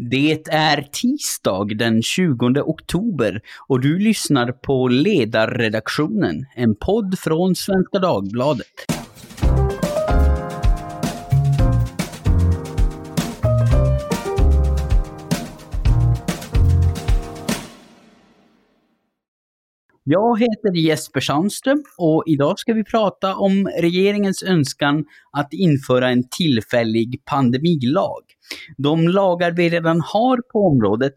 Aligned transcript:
Det 0.00 0.48
är 0.50 0.88
tisdag 0.92 1.64
den 1.76 2.02
20 2.02 2.60
oktober 2.60 3.40
och 3.68 3.80
du 3.80 3.98
lyssnar 3.98 4.52
på 4.52 4.88
Ledarredaktionen, 4.88 6.46
en 6.56 6.74
podd 6.74 7.18
från 7.18 7.54
Svenska 7.54 7.98
Dagbladet. 7.98 8.97
Jag 20.10 20.40
heter 20.40 20.76
Jesper 20.76 21.20
Sandström 21.20 21.82
och 21.98 22.22
idag 22.26 22.58
ska 22.58 22.72
vi 22.72 22.84
prata 22.84 23.36
om 23.36 23.68
regeringens 23.80 24.42
önskan 24.42 25.04
att 25.32 25.52
införa 25.52 26.08
en 26.08 26.28
tillfällig 26.28 27.22
pandemilag. 27.24 28.22
De 28.76 29.08
lagar 29.08 29.50
vi 29.50 29.68
redan 29.68 30.00
har 30.00 30.36
på 30.52 30.66
området, 30.66 31.12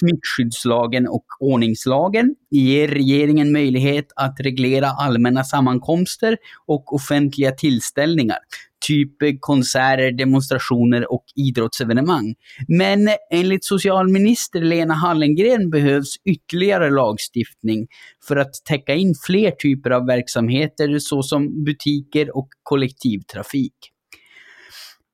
smittskyddslagen 0.00 1.08
och 1.08 1.24
ordningslagen, 1.40 2.34
ger 2.50 2.88
regeringen 2.88 3.52
möjlighet 3.52 4.06
att 4.16 4.40
reglera 4.40 4.88
allmänna 4.88 5.44
sammankomster 5.44 6.36
och 6.66 6.94
offentliga 6.94 7.52
tillställningar, 7.52 8.38
typ 8.86 9.40
konserter, 9.40 10.12
demonstrationer 10.12 11.12
och 11.12 11.24
idrottsevenemang. 11.34 12.34
Men 12.68 13.08
enligt 13.30 13.64
socialminister 13.64 14.60
Lena 14.60 14.94
Hallengren 14.94 15.70
behövs 15.70 16.16
ytterligare 16.24 16.90
lagstiftning 16.90 17.86
för 18.28 18.36
att 18.36 18.54
täcka 18.64 18.94
in 18.94 19.14
fler 19.26 19.50
typer 19.50 19.90
av 19.90 20.06
verksamheter 20.06 20.98
såsom 20.98 21.64
butiker 21.64 22.36
och 22.36 22.48
kollektivtrafik. 22.62 23.74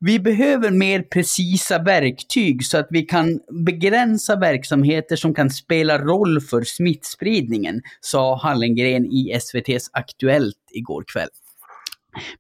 Vi 0.03 0.19
behöver 0.19 0.71
mer 0.71 1.03
precisa 1.03 1.79
verktyg 1.79 2.65
så 2.65 2.79
att 2.79 2.87
vi 2.91 3.03
kan 3.03 3.41
begränsa 3.67 4.37
verksamheter 4.37 5.17
som 5.17 5.35
kan 5.35 5.51
spela 5.51 5.99
roll 5.99 6.41
för 6.41 6.63
smittspridningen, 6.63 7.81
sa 8.01 8.41
Hallengren 8.43 9.07
i 9.07 9.33
SVTs 9.33 9.91
Aktuellt 9.93 10.57
igår 10.73 11.05
kväll. 11.13 11.29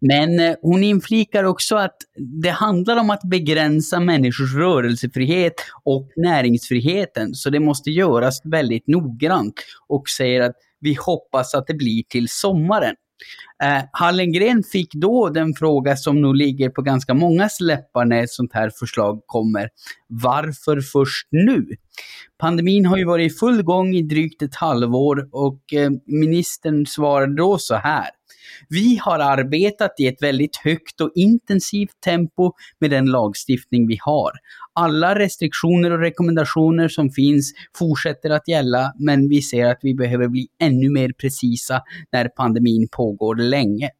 Men 0.00 0.40
eh, 0.40 0.54
hon 0.62 0.84
inflikar 0.84 1.44
också 1.44 1.76
att 1.76 1.96
det 2.42 2.50
handlar 2.50 2.96
om 2.96 3.10
att 3.10 3.22
begränsa 3.22 4.00
människors 4.00 4.54
rörelsefrihet 4.54 5.54
och 5.84 6.08
näringsfriheten, 6.16 7.34
så 7.34 7.50
det 7.50 7.60
måste 7.60 7.90
göras 7.90 8.40
väldigt 8.44 8.86
noggrant 8.86 9.54
och 9.88 10.08
säger 10.08 10.40
att 10.40 10.56
vi 10.80 10.94
hoppas 10.94 11.54
att 11.54 11.66
det 11.66 11.74
blir 11.74 12.02
till 12.02 12.28
sommaren. 12.28 12.94
Eh, 13.62 13.82
Hallengren 13.92 14.62
fick 14.62 14.94
då 14.94 15.28
den 15.28 15.54
fråga 15.54 15.96
som 15.96 16.20
nog 16.20 16.36
ligger 16.36 16.70
på 16.70 16.82
ganska 16.82 17.14
många 17.14 17.48
läppar 17.60 18.04
när 18.04 18.22
ett 18.22 18.30
sånt 18.30 18.52
här 18.52 18.70
förslag 18.78 19.22
kommer. 19.26 19.68
Varför 20.08 20.80
först 20.80 21.28
nu? 21.30 21.66
Pandemin 22.38 22.86
har 22.86 22.96
ju 22.96 23.04
varit 23.04 23.32
i 23.32 23.36
full 23.36 23.62
gång 23.62 23.94
i 23.94 24.02
drygt 24.02 24.42
ett 24.42 24.54
halvår 24.54 25.28
och 25.32 25.72
eh, 25.72 25.90
ministern 26.06 26.86
svarade 26.86 27.36
då 27.36 27.58
så 27.58 27.74
här. 27.74 28.08
Vi 28.68 29.00
har 29.02 29.18
arbetat 29.18 29.90
i 29.98 30.06
ett 30.06 30.22
väldigt 30.22 30.56
högt 30.56 31.00
och 31.00 31.12
intensivt 31.14 32.00
tempo 32.04 32.52
med 32.80 32.90
den 32.90 33.06
lagstiftning 33.06 33.88
vi 33.88 33.98
har. 34.00 34.32
Alla 34.72 35.18
restriktioner 35.18 35.90
och 35.90 35.98
rekommendationer 35.98 36.88
som 36.88 37.10
finns 37.10 37.52
fortsätter 37.78 38.30
att 38.30 38.48
gälla, 38.48 38.92
men 38.98 39.28
vi 39.28 39.42
ser 39.42 39.66
att 39.66 39.78
vi 39.82 39.94
behöver 39.94 40.28
bli 40.28 40.48
ännu 40.62 40.90
mer 40.90 41.12
precisa 41.12 41.82
när 42.12 42.28
pandemin 42.28 42.88
pågår 42.92 43.36
länge. 43.36 43.90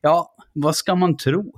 Ja, 0.00 0.34
vad 0.52 0.76
ska 0.76 0.94
man 0.94 1.16
tro? 1.16 1.52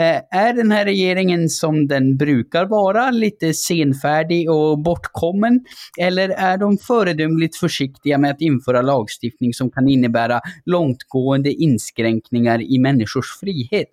Eh, 0.00 0.40
är 0.40 0.52
den 0.52 0.72
här 0.72 0.84
regeringen 0.84 1.48
som 1.48 1.88
den 1.88 2.16
brukar 2.16 2.66
vara, 2.66 3.10
lite 3.10 3.54
senfärdig 3.54 4.50
och 4.50 4.78
bortkommen? 4.78 5.64
Eller 5.98 6.28
är 6.28 6.58
de 6.58 6.78
föredömligt 6.78 7.56
försiktiga 7.56 8.18
med 8.18 8.30
att 8.30 8.40
införa 8.40 8.82
lagstiftning 8.82 9.54
som 9.54 9.70
kan 9.70 9.88
innebära 9.88 10.40
långtgående 10.64 11.52
inskränkningar 11.52 12.62
i 12.62 12.78
människors 12.78 13.40
frihet? 13.40 13.88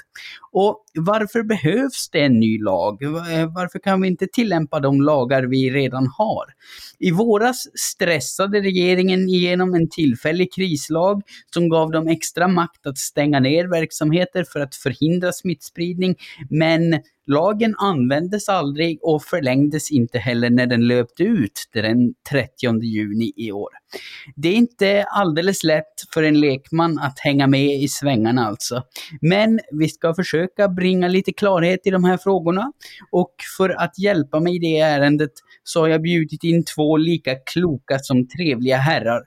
Och 0.53 0.83
varför 0.93 1.43
behövs 1.43 2.09
det 2.11 2.19
en 2.19 2.39
ny 2.39 2.59
lag? 2.59 3.03
Eh, 3.03 3.53
varför 3.53 3.79
kan 3.79 4.01
vi 4.01 4.07
inte 4.07 4.27
tillämpa 4.27 4.79
de 4.79 5.01
lagar 5.01 5.43
vi 5.43 5.69
redan 5.69 6.07
har? 6.17 6.45
I 6.99 7.11
våras 7.11 7.67
stressade 7.79 8.61
regeringen 8.61 9.29
igenom 9.29 9.73
en 9.73 9.89
tillfällig 9.89 10.53
krislag 10.53 11.21
som 11.53 11.69
gav 11.69 11.91
dem 11.91 12.07
extra 12.07 12.47
makt 12.47 12.87
att 12.87 12.97
stänga 12.97 13.39
ner 13.39 13.67
verksamheter 13.67 14.43
för 14.43 14.59
att 14.59 14.75
förhindra 14.75 15.31
smittspridning. 15.31 16.15
Men 16.49 16.99
Lagen 17.25 17.75
användes 17.77 18.49
aldrig 18.49 18.99
och 19.01 19.23
förlängdes 19.23 19.91
inte 19.91 20.19
heller 20.19 20.49
när 20.49 20.65
den 20.67 20.87
löpte 20.87 21.23
ut 21.23 21.69
den 21.73 22.13
30 22.29 22.83
juni 22.83 23.33
i 23.35 23.51
år. 23.51 23.69
Det 24.35 24.49
är 24.49 24.53
inte 24.53 25.03
alldeles 25.03 25.63
lätt 25.63 25.93
för 26.13 26.23
en 26.23 26.39
lekman 26.39 26.99
att 26.99 27.19
hänga 27.19 27.47
med 27.47 27.81
i 27.81 27.87
svängarna 27.87 28.45
alltså. 28.47 28.83
Men 29.21 29.59
vi 29.71 29.89
ska 29.89 30.13
försöka 30.13 30.42
bringa 30.75 31.07
lite 31.07 31.33
klarhet 31.33 31.79
i 31.83 31.89
de 31.89 32.03
här 32.03 32.17
frågorna. 32.17 32.71
Och 33.11 33.35
för 33.57 33.69
att 33.69 33.99
hjälpa 33.99 34.39
mig 34.39 34.55
i 34.55 34.59
det 34.59 34.79
ärendet 34.79 35.31
så 35.63 35.79
har 35.79 35.87
jag 35.87 36.01
bjudit 36.01 36.43
in 36.43 36.65
två 36.75 36.97
lika 36.97 37.35
kloka 37.35 37.99
som 37.99 38.27
trevliga 38.27 38.77
herrar. 38.77 39.21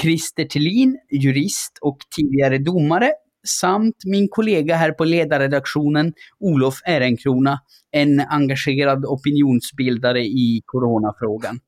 Christer 0.00 0.44
Tillin, 0.44 0.98
jurist 1.10 1.78
och 1.80 1.98
tidigare 2.16 2.58
domare 2.58 3.12
samt 3.46 3.96
min 4.04 4.28
kollega 4.28 4.76
här 4.76 4.92
på 4.92 5.04
ledarredaktionen, 5.04 6.12
Olof 6.40 6.74
Ehrenkrona, 6.86 7.60
en 7.90 8.20
engagerad 8.20 9.04
opinionsbildare 9.04 10.20
i 10.20 10.62
coronafrågan. 10.66 11.60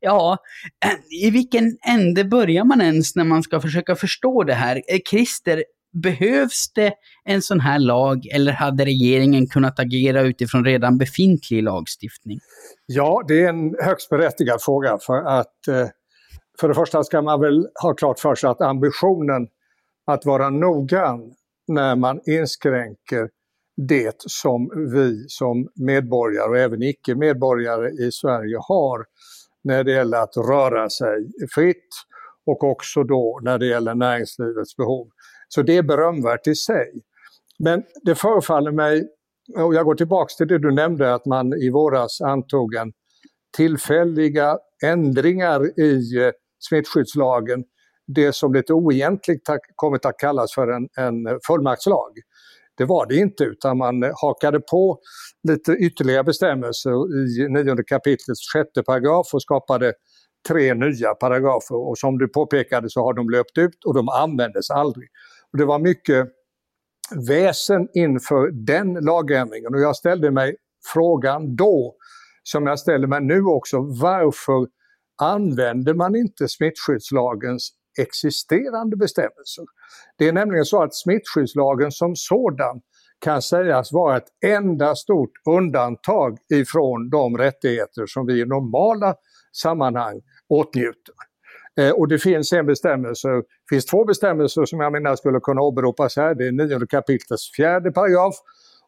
Ja, 0.00 0.38
i 1.22 1.30
vilken 1.30 1.76
ände 1.88 2.24
börjar 2.24 2.64
man 2.64 2.80
ens 2.80 3.16
när 3.16 3.24
man 3.24 3.42
ska 3.42 3.60
försöka 3.60 3.96
förstå 3.96 4.44
det 4.44 4.54
här? 4.54 4.76
Eh, 4.76 4.98
Christer, 5.10 5.64
behövs 5.92 6.72
det 6.74 6.92
en 7.24 7.42
sån 7.42 7.60
här 7.60 7.78
lag 7.78 8.26
eller 8.26 8.52
hade 8.52 8.84
regeringen 8.84 9.46
kunnat 9.46 9.78
agera 9.78 10.20
utifrån 10.20 10.64
redan 10.64 10.98
befintlig 10.98 11.62
lagstiftning? 11.62 12.38
Ja, 12.86 13.24
det 13.28 13.44
är 13.44 13.48
en 13.48 13.74
högst 13.84 14.08
berättigad 14.08 14.62
fråga 14.62 14.98
för 14.98 15.24
att 15.24 15.68
eh, 15.68 15.88
för 16.60 16.68
det 16.68 16.74
första 16.74 17.04
ska 17.04 17.22
man 17.22 17.40
väl 17.40 17.68
ha 17.82 17.94
klart 17.94 18.18
för 18.18 18.34
sig 18.34 18.50
att 18.50 18.60
ambitionen 18.60 19.48
att 20.06 20.26
vara 20.26 20.50
noggrann 20.50 21.34
när 21.68 21.96
man 21.96 22.20
inskränker 22.26 23.28
det 23.76 24.16
som 24.18 24.70
vi 24.92 25.24
som 25.28 25.68
medborgare 25.74 26.48
och 26.48 26.58
även 26.58 26.82
icke-medborgare 26.82 27.88
i 27.88 28.12
Sverige 28.12 28.56
har 28.60 29.04
när 29.64 29.84
det 29.84 29.92
gäller 29.92 30.18
att 30.18 30.36
röra 30.36 30.90
sig 30.90 31.32
fritt 31.54 31.88
och 32.46 32.64
också 32.64 33.04
då 33.04 33.40
när 33.42 33.58
det 33.58 33.66
gäller 33.66 33.94
näringslivets 33.94 34.76
behov. 34.76 35.08
Så 35.54 35.62
det 35.62 35.76
är 35.76 35.82
berömvärt 35.82 36.46
i 36.46 36.54
sig. 36.54 36.92
Men 37.58 37.82
det 38.02 38.14
förefaller 38.14 38.72
mig, 38.72 39.08
och 39.56 39.74
jag 39.74 39.84
går 39.84 39.94
tillbaks 39.94 40.36
till 40.36 40.48
det 40.48 40.58
du 40.58 40.72
nämnde, 40.72 41.14
att 41.14 41.26
man 41.26 41.52
i 41.52 41.70
våras 41.70 42.20
antog 42.20 42.74
en 42.74 42.92
tillfälliga 43.56 44.58
ändringar 44.84 45.80
i 45.80 46.18
eh, 46.24 46.30
smittskyddslagen 46.68 47.64
det 48.06 48.34
som 48.34 48.54
lite 48.54 48.72
oegentligt 48.72 49.42
kommit 49.74 50.06
att 50.06 50.18
kallas 50.18 50.54
för 50.54 50.68
en, 50.68 50.88
en 50.96 51.38
fullmaktslag. 51.46 52.10
Det 52.76 52.84
var 52.84 53.06
det 53.06 53.16
inte 53.16 53.44
utan 53.44 53.78
man 53.78 54.02
hakade 54.02 54.60
på 54.60 54.98
lite 55.48 55.72
ytterligare 55.72 56.24
bestämmelser 56.24 56.90
i 56.90 57.48
9 57.48 57.76
kapitlets 57.86 58.52
sjätte 58.52 58.82
paragraf 58.82 59.34
och 59.34 59.42
skapade 59.42 59.92
tre 60.48 60.74
nya 60.74 61.14
paragrafer 61.14 61.76
och 61.76 61.98
som 61.98 62.18
du 62.18 62.28
påpekade 62.28 62.90
så 62.90 63.00
har 63.00 63.14
de 63.14 63.30
löpt 63.30 63.58
ut 63.58 63.84
och 63.86 63.94
de 63.94 64.08
användes 64.08 64.70
aldrig. 64.70 65.08
Och 65.52 65.58
det 65.58 65.64
var 65.64 65.78
mycket 65.78 66.28
väsen 67.28 67.88
inför 67.94 68.50
den 68.50 68.94
lagändringen 68.94 69.74
och 69.74 69.80
jag 69.80 69.96
ställde 69.96 70.30
mig 70.30 70.56
frågan 70.92 71.56
då, 71.56 71.94
som 72.42 72.66
jag 72.66 72.78
ställer 72.78 73.06
mig 73.06 73.20
nu 73.20 73.42
också, 73.44 73.80
varför 73.80 74.66
använder 75.22 75.94
man 75.94 76.16
inte 76.16 76.48
smittskyddslagens 76.48 77.70
existerande 77.98 78.96
bestämmelser. 78.96 79.64
Det 80.18 80.28
är 80.28 80.32
nämligen 80.32 80.64
så 80.64 80.82
att 80.82 80.94
smittskyddslagen 80.94 81.92
som 81.92 82.16
sådan 82.16 82.80
kan 83.18 83.42
sägas 83.42 83.92
vara 83.92 84.16
ett 84.16 84.28
enda 84.46 84.94
stort 84.94 85.30
undantag 85.48 86.38
ifrån 86.54 87.10
de 87.10 87.38
rättigheter 87.38 88.06
som 88.06 88.26
vi 88.26 88.40
i 88.40 88.44
normala 88.44 89.14
sammanhang 89.52 90.20
åtnjuter. 90.48 91.14
Eh, 91.80 91.90
och 91.90 92.08
det 92.08 92.18
finns 92.18 92.52
en 92.52 92.66
bestämmelse, 92.66 93.28
det 93.28 93.42
finns 93.70 93.86
två 93.86 94.04
bestämmelser 94.04 94.64
som 94.64 94.80
jag 94.80 94.92
menar 94.92 95.16
skulle 95.16 95.40
kunna 95.40 95.60
åberopas 95.60 96.16
här. 96.16 96.34
Det 96.34 96.46
är 96.46 96.52
9 96.52 96.86
kapitlets 96.86 97.52
fjärde 97.56 97.92
paragraf 97.92 98.34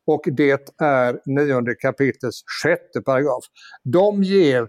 och 0.07 0.23
det 0.27 0.81
är 0.81 1.21
9 1.27 1.75
kapitlets 1.75 2.43
sjätte 2.63 3.01
paragraf. 3.01 3.45
De 3.85 4.23
ger 4.23 4.69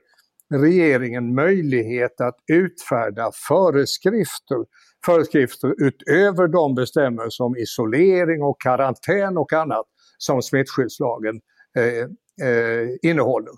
regeringen 0.54 1.36
möjlighet 1.36 2.22
att 2.22 2.36
utfärda 2.52 3.32
föreskrifter, 3.48 4.58
föreskrifter 5.06 5.74
utöver 5.78 6.48
de 6.48 6.76
bestämmelser 6.76 7.44
om 7.44 7.58
isolering 7.58 8.44
och 8.44 8.62
karantän 8.62 9.38
och 9.38 9.54
annat 9.54 9.86
som 10.18 10.42
smittskyddslagen 10.42 11.42
eh, 11.78 12.48
eh, 12.48 12.88
innehåller. 13.02 13.54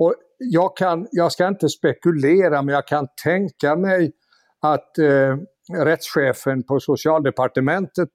Och 0.00 0.14
jag, 0.38 0.76
kan, 0.76 1.08
jag 1.10 1.32
ska 1.32 1.48
inte 1.48 1.68
spekulera, 1.68 2.62
men 2.62 2.74
jag 2.74 2.86
kan 2.86 3.06
tänka 3.22 3.76
mig 3.76 4.12
att 4.60 4.98
eh, 4.98 5.36
rättschefen 5.84 6.62
på 6.62 6.80
socialdepartementet, 6.80 8.08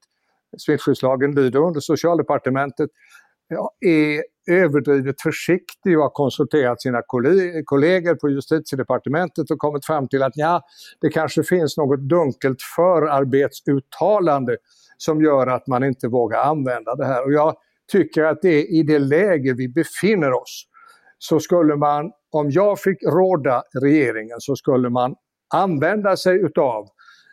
smittskyddslagen 0.58 1.36
lyder 1.36 1.60
under 1.60 1.80
socialdepartementet, 1.80 2.90
är 3.86 4.24
överdrivet 4.52 5.22
försiktig 5.22 5.98
och 5.98 6.04
har 6.04 6.10
konsulterat 6.10 6.82
sina 6.82 7.02
kollegor 7.66 8.16
på 8.16 8.30
justitiedepartementet 8.30 9.52
och 9.52 9.60
kommit 9.60 9.86
fram 9.86 10.08
till 10.08 10.24
att 10.24 10.34
ja, 10.36 10.62
det 11.02 11.10
kanske 11.10 11.44
finns 11.44 11.78
något 11.78 12.00
dunkelt 12.00 12.62
förarbetsuttalande 12.76 14.58
som 14.98 15.22
gör 15.22 15.48
att 15.48 15.68
man 15.68 15.84
inte 15.84 16.08
vågar 16.08 16.40
använda 16.40 16.96
det 16.96 17.06
här. 17.06 17.24
Och 17.26 17.34
jag 17.34 17.56
tycker 17.92 18.24
att 18.24 18.42
det 18.42 18.50
är 18.50 18.74
i 18.80 18.84
det 18.84 19.00
läge 19.00 19.54
vi 19.54 19.70
befinner 19.70 20.34
oss 20.34 20.68
så 21.18 21.40
skulle 21.40 21.76
man, 21.76 22.12
om 22.32 22.52
jag 22.52 22.80
fick 22.80 23.04
råda 23.04 23.64
regeringen, 23.82 24.38
så 24.40 24.56
skulle 24.56 24.90
man 24.90 25.16
använda 25.54 26.18
sig 26.18 26.36
utav 26.36 26.88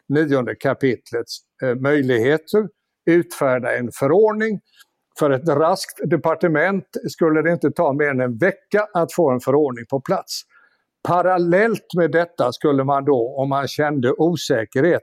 nionde 0.08 0.54
kapitlets 0.54 1.38
eh, 1.62 1.74
möjligheter, 1.74 2.68
utfärda 3.06 3.76
en 3.76 3.90
förordning. 3.92 4.60
För 5.18 5.30
ett 5.30 5.48
raskt 5.48 6.10
departement 6.10 6.84
skulle 7.08 7.42
det 7.42 7.52
inte 7.52 7.70
ta 7.70 7.92
mer 7.92 8.08
än 8.08 8.20
en 8.20 8.38
vecka 8.38 8.86
att 8.94 9.12
få 9.12 9.30
en 9.30 9.40
förordning 9.40 9.84
på 9.90 10.00
plats. 10.00 10.42
Parallellt 11.08 11.94
med 11.96 12.10
detta 12.10 12.52
skulle 12.52 12.84
man 12.84 13.04
då, 13.04 13.36
om 13.38 13.48
man 13.48 13.68
kände 13.68 14.12
osäkerhet, 14.12 15.02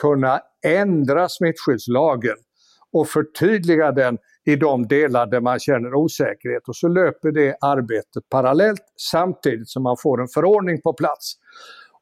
kunna 0.00 0.40
ändra 0.66 1.28
smittskyddslagen 1.28 2.36
och 2.92 3.08
förtydliga 3.08 3.92
den 3.92 4.18
i 4.48 4.56
de 4.56 4.86
delar 4.86 5.26
där 5.26 5.40
man 5.40 5.58
känner 5.58 5.94
osäkerhet 5.94 6.68
och 6.68 6.76
så 6.76 6.88
löper 6.88 7.32
det 7.32 7.56
arbetet 7.60 8.28
parallellt 8.30 8.82
samtidigt 9.10 9.68
som 9.68 9.82
man 9.82 9.96
får 10.02 10.20
en 10.20 10.28
förordning 10.28 10.80
på 10.80 10.92
plats. 10.92 11.32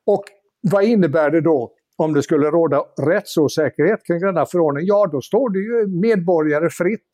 Och 0.07 0.25
vad 0.71 0.85
innebär 0.85 1.31
det 1.31 1.41
då 1.41 1.73
om 1.97 2.13
det 2.13 2.23
skulle 2.23 2.51
råda 2.51 2.83
rättsosäkerhet 3.07 4.07
kring 4.07 4.21
denna 4.21 4.47
förordning? 4.47 4.87
Ja, 4.87 5.09
då 5.13 5.21
står 5.21 5.51
det 5.51 5.59
ju 5.59 6.01
medborgare 6.01 6.71
fritt 6.71 7.11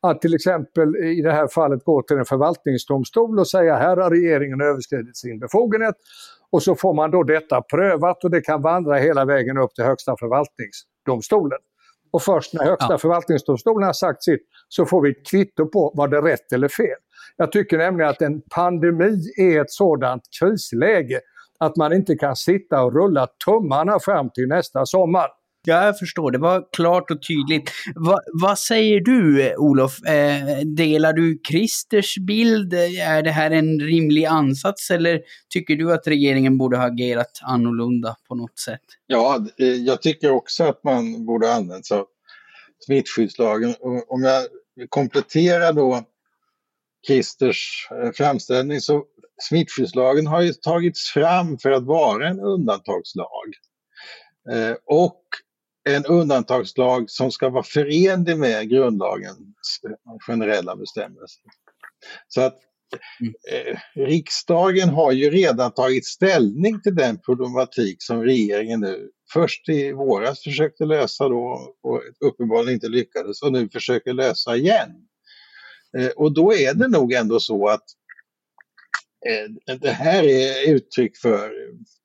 att 0.00 0.20
till 0.20 0.34
exempel 0.34 0.96
i 0.96 1.22
det 1.22 1.32
här 1.32 1.48
fallet 1.48 1.84
gå 1.84 2.02
till 2.02 2.16
en 2.16 2.24
förvaltningsdomstol 2.24 3.38
och 3.38 3.48
säga 3.48 3.76
här 3.76 3.96
har 3.96 4.10
regeringen 4.10 4.60
överskridit 4.60 5.16
sin 5.16 5.38
befogenhet. 5.38 5.94
Och 6.50 6.62
så 6.62 6.74
får 6.74 6.94
man 6.94 7.10
då 7.10 7.22
detta 7.22 7.62
prövat 7.62 8.24
och 8.24 8.30
det 8.30 8.40
kan 8.40 8.62
vandra 8.62 8.96
hela 8.96 9.24
vägen 9.24 9.58
upp 9.58 9.74
till 9.74 9.84
Högsta 9.84 10.16
förvaltningsdomstolen. 10.18 11.58
Och 12.10 12.22
först 12.22 12.54
när 12.54 12.64
Högsta 12.64 12.92
ja. 12.92 12.98
förvaltningsdomstolen 12.98 13.86
har 13.86 13.92
sagt 13.92 14.22
sitt 14.22 14.42
så 14.68 14.86
får 14.86 15.02
vi 15.02 15.10
ett 15.10 15.26
kvitto 15.30 15.66
på 15.66 15.92
var 15.94 16.08
det 16.08 16.20
rätt 16.20 16.52
eller 16.52 16.68
fel. 16.68 16.96
Jag 17.36 17.52
tycker 17.52 17.78
nämligen 17.78 18.10
att 18.10 18.22
en 18.22 18.42
pandemi 18.54 19.20
är 19.36 19.60
ett 19.60 19.70
sådant 19.70 20.22
krisläge 20.40 21.20
att 21.58 21.76
man 21.76 21.92
inte 21.92 22.14
kan 22.16 22.36
sitta 22.36 22.82
och 22.82 22.94
rulla 22.94 23.26
tummarna 23.44 23.98
fram 24.00 24.30
till 24.30 24.48
nästa 24.48 24.86
sommar. 24.86 25.26
Ja, 25.68 25.84
jag 25.84 25.98
förstår. 25.98 26.30
Det 26.30 26.38
var 26.38 26.64
klart 26.72 27.10
och 27.10 27.22
tydligt. 27.22 27.70
Va, 27.94 28.18
vad 28.32 28.58
säger 28.58 29.00
du, 29.00 29.54
Olof? 29.56 30.02
Eh, 30.02 30.58
delar 30.64 31.12
du 31.12 31.40
Christers 31.48 32.18
bild? 32.18 32.74
Är 32.74 33.22
det 33.22 33.30
här 33.30 33.50
en 33.50 33.80
rimlig 33.80 34.24
ansats 34.24 34.90
eller 34.90 35.20
tycker 35.48 35.76
du 35.76 35.92
att 35.92 36.06
regeringen 36.06 36.58
borde 36.58 36.76
ha 36.76 36.86
agerat 36.86 37.40
annorlunda 37.42 38.16
på 38.28 38.34
något 38.34 38.58
sätt? 38.58 38.80
Ja, 39.06 39.46
eh, 39.58 39.66
jag 39.66 40.02
tycker 40.02 40.30
också 40.30 40.64
att 40.64 40.84
man 40.84 41.26
borde 41.26 41.46
ha 41.46 41.54
använt 41.54 41.86
sig 41.86 41.98
av 41.98 42.06
smittskyddslagen. 42.86 43.74
Om 44.08 44.22
jag 44.22 44.44
kompletterar 44.88 45.72
då 45.72 46.04
Christers 47.06 47.88
eh, 47.90 48.10
framställning 48.12 48.80
så 48.80 49.04
smittskyddslagen 49.42 50.26
har 50.26 50.42
ju 50.42 50.52
tagits 50.52 51.10
fram 51.10 51.58
för 51.58 51.70
att 51.70 51.84
vara 51.84 52.28
en 52.28 52.40
undantagslag. 52.40 53.46
Eh, 54.52 54.76
och 54.84 55.20
en 55.88 56.04
undantagslag 56.04 57.10
som 57.10 57.30
ska 57.30 57.48
vara 57.48 57.62
förenlig 57.62 58.38
med 58.38 58.70
grundlagens 58.70 59.80
generella 60.26 60.76
bestämmelser. 60.76 61.42
Så 62.28 62.40
att 62.40 62.58
mm. 63.20 63.34
eh, 63.52 63.78
riksdagen 64.06 64.88
har 64.88 65.12
ju 65.12 65.30
redan 65.30 65.74
tagit 65.74 66.06
ställning 66.06 66.80
till 66.82 66.94
den 66.94 67.18
problematik 67.18 67.96
som 68.02 68.22
regeringen 68.22 68.80
nu 68.80 69.10
först 69.32 69.68
i 69.68 69.92
våras 69.92 70.42
försökte 70.42 70.84
lösa 70.84 71.28
då 71.28 71.74
och 71.82 72.02
uppenbarligen 72.20 72.74
inte 72.74 72.88
lyckades 72.88 73.42
och 73.42 73.52
nu 73.52 73.68
försöker 73.68 74.12
lösa 74.12 74.56
igen. 74.56 74.90
Eh, 75.98 76.08
och 76.08 76.32
då 76.32 76.54
är 76.54 76.74
det 76.74 76.88
nog 76.88 77.12
ändå 77.12 77.40
så 77.40 77.68
att 77.68 77.84
eh, 79.26 79.76
det 79.76 79.90
här 79.90 80.24
är 80.24 80.74
uttryck 80.74 81.16
för, 81.16 81.52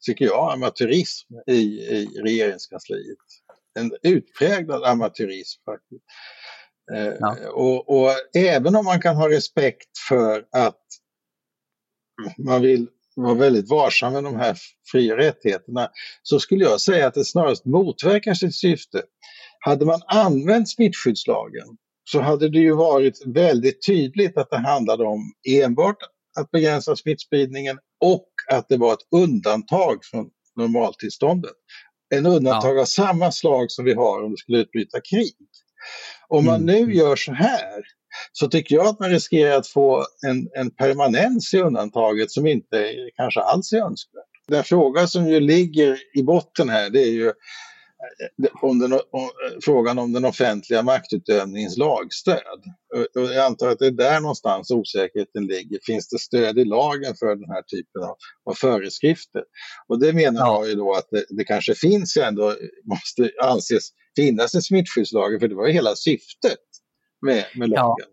tycker 0.06 0.26
jag, 0.26 0.54
amatörism 0.54 1.34
i, 1.48 1.62
i 1.80 2.06
regeringskansliet 2.24 3.18
en 3.80 3.92
utpräglad 4.04 4.84
amatörism. 4.84 5.62
faktiskt. 5.66 6.04
Eh, 6.94 7.14
ja. 7.20 7.38
Och, 7.50 7.90
och, 7.90 8.12
även 8.36 8.76
om 8.76 8.86
man 8.86 9.02
kan 9.02 9.16
ha 9.16 9.30
respekt 9.30 9.98
för 10.10 10.46
att 10.52 10.82
man 12.38 12.62
vill 12.62 12.88
vara 13.16 13.34
väldigt 13.34 13.70
varsam 13.70 14.14
med 14.14 14.24
de 14.24 14.36
här 14.36 14.58
fria 14.92 15.18
rättigheterna 15.18 15.90
så 16.24 16.40
skulle 16.40 16.64
jag 16.64 16.82
säga 16.82 17.08
att 17.08 17.14
det 17.14 17.26
snarast 17.26 17.66
motverkar 17.66 18.34
sitt 18.34 18.56
syfte. 18.56 19.02
Hade 19.60 19.86
man 19.86 20.02
använt 20.08 20.70
smittskyddslagen 20.70 21.68
så 22.04 22.22
hade 22.22 22.50
det 22.50 22.60
ju 22.60 22.76
varit 22.76 23.26
väldigt 23.26 23.86
tydligt 23.86 24.38
att 24.38 24.50
det 24.50 24.58
handlade 24.58 25.04
om 25.04 25.34
enbart 25.50 25.98
att 26.40 26.52
begränsa 26.52 26.96
smittspridningen 26.96 27.80
och 28.00 28.28
att 28.52 28.70
det 28.70 28.78
var 28.78 28.94
ett 28.94 29.08
undantag 29.12 30.06
från 30.06 30.30
normaltillståndet 30.56 31.56
en 32.12 32.26
undantag 32.26 32.78
ja. 32.78 32.82
av 32.82 32.86
samma 32.86 33.32
slag 33.32 33.72
som 33.72 33.86
vi 33.86 33.94
har 33.94 34.24
om 34.24 34.32
det 34.32 34.38
skulle 34.38 34.58
utbryta 34.58 35.02
krig. 35.02 35.36
Om 36.28 36.46
man 36.46 36.62
mm. 36.62 36.66
nu 36.66 36.94
gör 36.94 37.16
så 37.16 37.34
här 37.34 37.84
så 38.32 38.48
tycker 38.48 38.76
jag 38.76 38.88
att 38.88 39.00
man 39.00 39.10
riskerar 39.10 39.58
att 39.58 39.68
få 39.68 40.06
en, 40.28 40.50
en 40.54 40.72
permanens 40.72 41.54
i 41.54 41.60
undantaget 41.60 42.32
som 42.32 42.48
inte 42.48 42.94
kanske 43.16 43.40
alls 43.40 43.74
är 43.74 43.82
önskvärt. 43.82 44.24
Den 44.48 44.64
fråga 44.64 45.08
som 45.08 45.30
ju 45.30 45.40
ligger 45.40 46.00
i 46.18 46.24
botten 46.24 46.70
här 46.70 46.90
det 46.90 47.00
är 47.00 47.12
ju 47.12 47.32
om 48.62 48.80
den, 48.80 48.94
om, 48.94 49.30
frågan 49.64 50.00
om 50.00 50.14
den 50.14 50.26
offentliga 50.26 50.82
maktutövningens 50.82 51.78
lagstöd. 51.78 52.64
Jag 53.14 53.38
antar 53.38 53.70
att 53.70 53.80
det 53.80 53.88
är 53.88 53.92
där 53.92 54.20
någonstans 54.20 54.72
osäkerheten 54.72 55.46
ligger. 55.46 55.80
Finns 55.86 56.10
det 56.10 56.20
stöd 56.20 56.60
i 56.60 56.66
lagen 56.66 57.16
för 57.20 57.36
den 57.36 57.50
här 57.50 57.62
typen 57.62 58.04
av, 58.04 58.16
av 58.50 58.54
föreskrifter? 58.54 59.44
Och 59.88 60.00
det 60.00 60.14
menar 60.14 60.40
ja. 60.40 60.60
jag 60.60 60.70
ju 60.70 60.76
då 60.76 60.94
att 60.94 61.08
det, 61.12 61.26
det, 61.30 61.44
kanske 61.44 61.76
finns 61.76 62.18
ändå, 62.18 62.56
måste 62.90 63.32
anses 63.44 63.90
finnas 64.16 64.56
i 64.56 64.62
smittskyddslagen, 64.62 65.40
för 65.40 65.48
det 65.48 65.56
var 65.56 65.68
ju 65.68 65.74
hela 65.74 65.96
syftet 65.96 66.60
med, 67.26 67.46
med 67.56 67.70
lagen. 67.70 68.08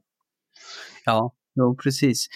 Ja, 1.05 1.13
ja 1.13 1.35
jo, 1.57 1.77
precis. 1.77 2.27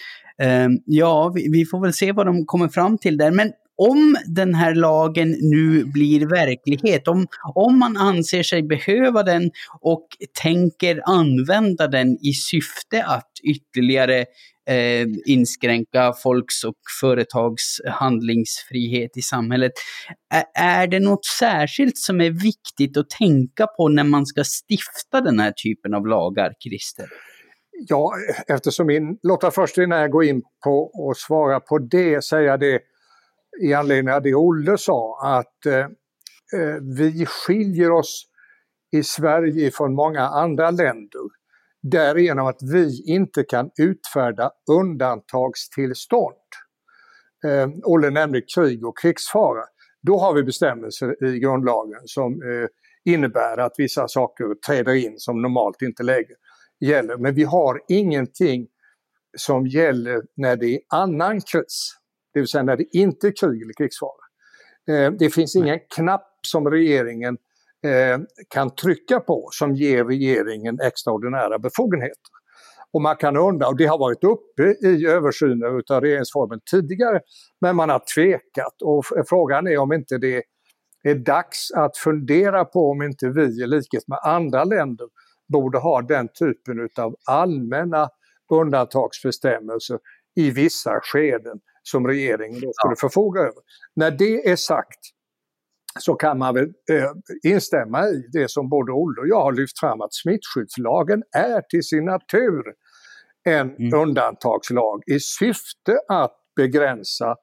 Um, 0.43 0.79
ja, 0.85 1.31
vi, 1.35 1.49
vi, 1.51 1.65
får 1.65 1.81
väl 1.81 1.93
se 1.93 2.11
vad 2.11 2.25
de 2.25 2.45
kommer 2.45 2.67
fram 2.67 2.97
till 2.97 3.17
där. 3.17 3.31
Men 3.31 3.51
om 3.77 4.17
den 4.27 4.55
här 4.55 4.75
lagen 4.75 5.35
nu 5.41 5.85
blir 5.85 6.27
verklighet, 6.27 7.07
om, 7.07 7.27
om 7.55 7.79
man 7.79 7.97
anser 7.97 8.43
sig 8.43 8.63
behöva 8.63 9.23
den 9.23 9.51
och 9.81 10.07
tänker 10.41 11.01
använda 11.05 11.87
den 11.87 12.17
i 12.21 12.33
syfte 12.33 13.03
att 13.03 13.31
ytterligare 13.43 14.25
eh, 14.69 15.07
inskränka 15.25 16.13
folks 16.23 16.63
och 16.63 16.77
företags 17.01 17.81
handlingsfrihet 17.85 19.17
i 19.17 19.21
samhället. 19.21 19.71
Är 20.53 20.87
det 20.87 20.99
något 20.99 21.25
särskilt 21.25 21.97
som 21.97 22.21
är 22.21 22.31
viktigt 22.31 22.97
att 22.97 23.09
tänka 23.09 23.67
på 23.67 23.89
när 23.89 24.03
man 24.03 24.25
ska 24.25 24.43
stifta 24.43 25.21
den 25.21 25.39
här 25.39 25.51
typen 25.51 25.93
av 25.93 26.07
lagar, 26.07 26.53
Christer? 26.63 27.05
Ja, 27.87 28.11
eftersom 28.47 28.87
min, 28.87 29.17
mig 29.23 29.51
först 29.51 29.77
innan 29.77 29.99
jag 29.99 30.11
går 30.11 30.23
in 30.23 30.41
på 30.63 30.91
och 30.93 31.17
svara 31.17 31.59
på 31.59 31.77
det 31.77 32.23
säga 32.23 32.57
det 32.57 32.79
i 33.61 33.73
anledning 33.73 34.13
av 34.13 34.21
det 34.21 34.35
Olle 34.35 34.77
sa, 34.77 35.19
att 35.23 35.65
eh, 35.65 35.79
eh 36.59 36.75
vi 36.97 37.25
skiljer 37.25 37.91
oss 37.91 38.25
i 38.91 39.03
Sverige 39.03 39.71
från 39.71 39.95
många 39.95 40.21
andra 40.21 40.71
länder 40.71 41.21
därigenom 41.81 42.47
att 42.47 42.59
vi 42.73 43.03
inte 43.05 43.43
kan 43.43 43.71
utfärda 43.79 44.51
undantagstillstånd. 44.71 46.35
Eh, 47.45 47.69
Olle 47.83 48.09
nämnde 48.09 48.41
krig 48.55 48.85
och 48.85 48.97
krigsfara. 48.97 49.63
Då 50.01 50.17
har 50.17 50.33
vi 50.33 50.43
bestämmelser 50.43 51.25
i 51.25 51.39
grundlagen 51.39 52.01
som 52.05 52.33
eh, 52.33 52.67
innebär 53.13 53.57
att 53.57 53.73
vissa 53.77 54.07
saker 54.07 54.45
träder 54.67 54.93
in 54.93 55.13
som 55.17 55.41
normalt 55.41 55.81
inte 55.81 56.03
längre 56.03 56.35
gäller. 56.79 57.17
Men 57.17 57.35
vi 57.35 57.43
har 57.43 57.81
ingenting 57.87 58.67
som 59.37 59.67
gäller 59.67 60.21
när 60.35 60.55
det 60.55 60.75
är 60.75 60.79
annan 60.89 61.41
kris 61.41 61.95
det 62.33 62.39
vill 62.39 62.47
säga 62.47 62.63
när 62.63 62.77
det 62.77 62.97
inte 62.97 63.27
är 63.27 63.33
krig 63.39 63.61
eller 63.61 63.73
krigsfara. 63.73 64.23
Eh, 64.89 65.11
det 65.11 65.29
finns 65.29 65.55
ingen 65.55 65.79
knapp 65.95 66.39
som 66.47 66.69
regeringen 66.69 67.37
eh, 67.85 68.19
kan 68.49 68.75
trycka 68.75 69.19
på 69.19 69.49
som 69.51 69.75
ger 69.75 70.05
regeringen 70.05 70.79
extraordinära 70.79 71.59
befogenheter. 71.59 72.33
Och 72.93 73.01
man 73.01 73.15
kan 73.15 73.37
undra, 73.37 73.67
och 73.67 73.77
det 73.77 73.85
har 73.85 73.97
varit 73.97 74.23
uppe 74.23 74.87
i 74.87 75.05
översynen 75.07 75.81
av 75.89 76.01
regeringsformen 76.01 76.59
tidigare, 76.71 77.19
men 77.61 77.75
man 77.75 77.89
har 77.89 78.01
tvekat. 78.15 78.81
Och 78.83 79.05
frågan 79.29 79.67
är 79.67 79.77
om 79.77 79.93
inte 79.93 80.17
det 80.17 80.43
är 81.03 81.15
dags 81.15 81.71
att 81.71 81.97
fundera 81.97 82.65
på 82.65 82.89
om 82.91 83.01
inte 83.01 83.29
vi 83.29 83.63
i 83.63 83.67
likhet 83.67 84.07
med 84.07 84.19
andra 84.23 84.63
länder 84.63 85.07
borde 85.47 85.77
ha 85.77 86.01
den 86.01 86.27
typen 86.27 86.89
av 86.97 87.15
allmänna 87.27 88.09
undantagsbestämmelser 88.51 89.99
i 90.35 90.51
vissa 90.51 90.99
skeden 91.03 91.59
som 91.83 92.07
regeringen 92.07 92.61
då 92.61 92.71
skulle 92.73 92.91
ja. 92.91 92.95
förfoga 92.99 93.41
över. 93.41 93.61
När 93.95 94.11
det 94.11 94.49
är 94.49 94.55
sagt 94.55 94.99
så 95.99 96.15
kan 96.15 96.37
man 96.37 96.53
väl 96.53 96.73
eh, 96.91 97.11
instämma 97.51 98.07
i 98.07 98.29
det 98.31 98.51
som 98.51 98.69
både 98.69 98.91
Olle 98.91 99.21
och 99.21 99.27
jag 99.27 99.41
har 99.41 99.51
lyft 99.51 99.79
fram 99.79 100.01
att 100.01 100.13
smittskyddslagen 100.13 101.23
är 101.37 101.61
till 101.61 101.83
sin 101.83 102.05
natur 102.05 102.63
en 103.43 103.75
mm. 103.75 103.93
undantagslag 103.93 105.03
i 105.05 105.19
syfte 105.19 105.99
att 106.07 106.35
begränsa 106.55 107.35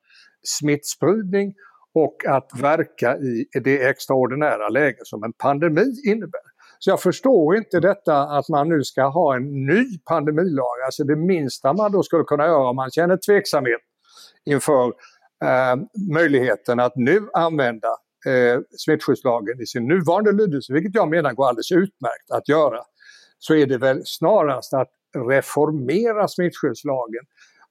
smittspridning 0.42 1.54
och 1.94 2.26
att 2.26 2.50
verka 2.60 3.16
i 3.16 3.46
det 3.64 3.88
extraordinära 3.88 4.68
läge 4.68 4.98
som 5.02 5.24
en 5.24 5.32
pandemi 5.32 5.94
innebär. 6.06 6.50
Så 6.78 6.90
jag 6.90 7.02
förstår 7.02 7.56
inte 7.56 7.80
detta 7.80 8.22
att 8.22 8.48
man 8.48 8.68
nu 8.68 8.84
ska 8.84 9.08
ha 9.08 9.36
en 9.36 9.66
ny 9.66 9.98
pandemilag. 10.08 10.80
Alltså 10.86 11.04
det 11.04 11.16
minsta 11.16 11.72
man 11.72 11.92
då 11.92 12.02
skulle 12.02 12.24
kunna 12.24 12.46
göra 12.46 12.68
om 12.68 12.76
man 12.76 12.90
känner 12.90 13.18
tveksamhet 13.26 13.80
inför 14.46 14.86
eh, 15.44 15.76
möjligheten 16.14 16.80
att 16.80 16.96
nu 16.96 17.28
använda 17.32 17.88
eh, 18.26 18.60
smittskyddslagen 18.78 19.60
i 19.60 19.66
sin 19.66 19.88
nuvarande 19.88 20.32
lydelse, 20.32 20.72
vilket 20.72 20.94
jag 20.94 21.10
menar 21.10 21.32
går 21.32 21.48
alldeles 21.48 21.72
utmärkt 21.72 22.30
att 22.30 22.48
göra, 22.48 22.80
så 23.38 23.54
är 23.54 23.66
det 23.66 23.78
väl 23.78 24.02
snarast 24.04 24.74
att 24.74 24.90
reformera 25.14 26.28
smittskyddslagen 26.28 27.24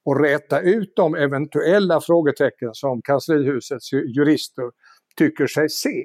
och 0.04 0.20
räta 0.20 0.60
ut 0.60 0.92
de 0.96 1.14
eventuella 1.14 2.00
frågetecken 2.00 2.70
som 2.72 3.02
kanslihusets 3.02 3.92
jurister 3.92 4.70
tycker 5.16 5.46
sig 5.46 5.68
se. 5.68 6.04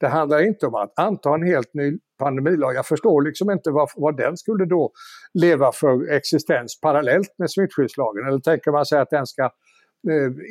Det 0.00 0.08
handlar 0.08 0.42
inte 0.42 0.66
om 0.66 0.74
att 0.74 0.98
anta 0.98 1.34
en 1.34 1.46
helt 1.46 1.74
ny 1.74 1.98
pandemilag. 2.18 2.74
Jag 2.74 2.86
förstår 2.86 3.22
liksom 3.22 3.50
inte 3.50 3.70
vad, 3.70 3.88
vad 3.96 4.16
den 4.16 4.36
skulle 4.36 4.64
då 4.64 4.92
leva 5.34 5.72
för 5.72 6.10
existens 6.10 6.80
parallellt 6.80 7.34
med 7.38 7.50
smittskyddslagen. 7.50 8.28
Eller 8.28 8.38
tänker 8.38 8.70
man 8.70 8.86
sig 8.86 8.98
att 8.98 9.10
den 9.10 9.26
ska 9.26 9.42
eh, 9.42 9.50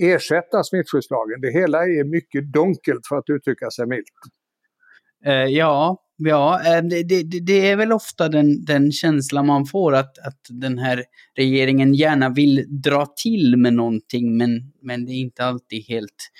ersätta 0.01 0.63
smittskyddslagen? 0.63 1.41
Det 1.41 1.51
hela 1.51 1.83
är 1.83 2.03
mycket 2.03 2.53
dunkelt 2.53 3.07
för 3.07 3.17
att 3.17 3.29
uttrycka 3.29 3.69
sig 3.69 3.87
milt. 3.87 4.05
Eh, 5.25 5.33
ja, 5.33 6.03
Ja, 6.19 6.61
eh, 6.65 6.83
det, 6.83 7.03
det, 7.03 7.23
det, 7.23 7.69
är 7.69 7.75
väl 7.75 7.91
ofta 7.91 8.29
den, 8.29 8.65
den 8.65 8.91
känslan 8.91 9.45
man 9.45 9.65
får 9.65 9.95
att, 9.95 10.17
att 10.17 10.39
den 10.49 10.77
här 10.77 11.03
regeringen 11.35 11.93
gärna 11.93 12.29
vill 12.29 12.65
dra 12.81 13.05
till 13.23 13.57
med 13.57 13.73
någonting 13.73 14.37
men, 14.37 14.49
men 14.81 15.05
det 15.05 15.11
är 15.11 15.21
inte 15.21 15.45
alltid 15.45 15.83
helt 15.83 16.31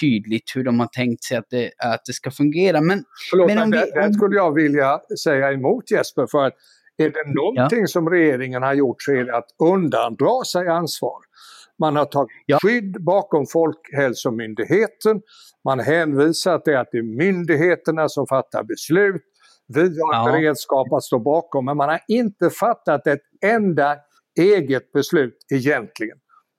tydligt 0.00 0.52
hur 0.54 0.64
de 0.64 0.80
har 0.80 0.86
tänkt 0.86 1.24
sig 1.24 1.36
att 1.36 1.50
det, 1.50 1.70
att 1.78 2.04
det 2.06 2.12
ska 2.12 2.30
fungera. 2.30 2.80
Men, 2.80 3.04
Förlåt, 3.30 3.46
men 3.46 3.58
om 3.58 3.70
vi, 3.70 3.78
om... 3.78 3.90
där 3.94 4.12
skulle 4.12 4.36
jag 4.36 4.54
vilja 4.54 5.00
säga 5.24 5.52
emot 5.52 5.90
Jesper 5.90 6.26
för 6.30 6.46
att 6.46 6.54
är 6.96 7.10
det 7.10 7.34
någonting 7.34 7.80
ja. 7.80 7.86
som 7.86 8.10
regeringen 8.10 8.62
har 8.62 8.74
gjort 8.74 9.02
så 9.02 9.12
är 9.12 9.24
det 9.24 9.36
att 9.36 9.48
undandra 9.58 10.44
sig 10.44 10.68
ansvar. 10.68 11.18
Man 11.82 11.96
har 11.96 12.04
tagit 12.04 12.30
ja. 12.46 12.58
skydd 12.62 13.04
bakom 13.04 13.46
Folkhälsomyndigheten. 13.46 15.20
Man 15.64 15.80
hänvisar 15.80 16.58
till 16.58 16.76
att 16.76 16.88
det 16.92 16.98
är 16.98 17.16
myndigheterna 17.16 18.08
som 18.08 18.26
fattar 18.26 18.62
beslut. 18.62 19.22
Vi 19.74 19.80
har 19.80 20.14
ja. 20.14 20.32
beredskap 20.32 20.92
att 20.92 21.02
stå 21.02 21.18
bakom, 21.18 21.64
men 21.64 21.76
man 21.76 21.88
har 21.88 22.00
inte 22.08 22.50
fattat 22.50 23.06
ett 23.06 23.20
enda 23.44 23.96
eget 24.40 24.92
beslut 24.92 25.36
egentligen. 25.54 26.18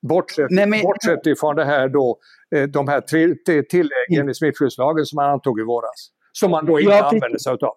Bortsett, 0.09 0.47
Nej, 0.49 0.67
men... 0.67 0.81
bortsett 0.81 1.27
ifrån 1.27 1.55
det 1.55 1.65
här 1.65 1.89
då, 1.89 2.19
eh, 2.55 2.63
de 2.63 2.87
här 2.87 3.01
tilläggen 3.69 4.21
mm. 4.21 4.29
i 4.29 4.33
smittskyddslagen 4.33 5.05
som 5.05 5.15
man 5.15 5.29
antog 5.29 5.59
i 5.59 5.63
våras. 5.63 6.09
Som 6.31 6.51
man 6.51 6.65
då 6.65 6.79
inte 6.79 6.93
ja, 6.93 7.09
använde 7.09 7.39
sig 7.39 7.51
av. 7.51 7.73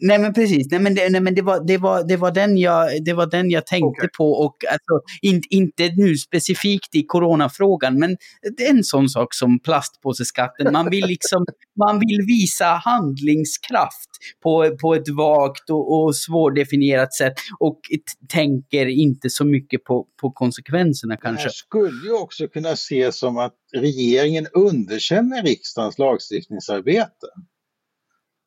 Nej 0.00 0.18
men 0.18 0.34
precis, 0.34 0.70
nej 0.70 0.80
men, 0.80 0.94
det, 0.94 1.08
nej, 1.08 1.20
men 1.20 1.34
det, 1.34 1.42
var, 1.42 1.66
det, 1.66 1.78
var, 1.78 2.04
det, 2.08 2.16
var 2.16 2.30
den 2.30 2.58
jag, 2.58 3.04
det 3.04 3.12
var 3.12 3.26
den 3.26 3.50
jag 3.50 3.66
tänkte 3.66 3.86
okay. 3.86 4.08
på 4.18 4.32
och 4.32 4.56
alltså, 4.70 5.00
in, 5.22 5.42
inte 5.50 5.92
nu 5.96 6.16
specifikt 6.16 6.94
i 6.94 7.02
coronafrågan 7.02 7.98
men 7.98 8.16
det 8.56 8.66
är 8.66 8.70
en 8.70 8.84
sån 8.84 9.08
sak 9.08 9.34
som 9.34 9.58
plastpåseskatten. 9.58 10.72
Man 10.72 10.90
vill 10.90 11.06
liksom, 11.06 11.44
man 11.78 11.98
vill 11.98 12.26
visa 12.26 12.64
handlingskraft 12.64 14.10
på, 14.42 14.76
på 14.80 14.94
ett 14.94 15.08
vagt 15.08 15.70
och, 15.70 16.04
och 16.04 16.16
svårdefinierat 16.16 17.14
sätt 17.14 17.34
och 17.58 17.80
tänker 18.28 18.86
inte 18.86 19.30
så 19.30 19.44
mycket 19.44 19.84
på, 19.84 20.06
på 20.20 20.30
konsekvenserna 20.30 21.16
kanske. 21.16 21.48
Det 21.48 21.52
skulle 21.52 22.06
ju 22.06 22.12
också 22.12 22.48
kunna 22.48 22.70
ses 22.70 23.18
som 23.18 23.38
att 23.38 23.54
regeringen 23.74 24.46
underkänner 24.54 25.42
riksdagens 25.42 25.98
lagstiftningsarbete. 25.98 27.26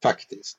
Faktiskt. 0.04 0.58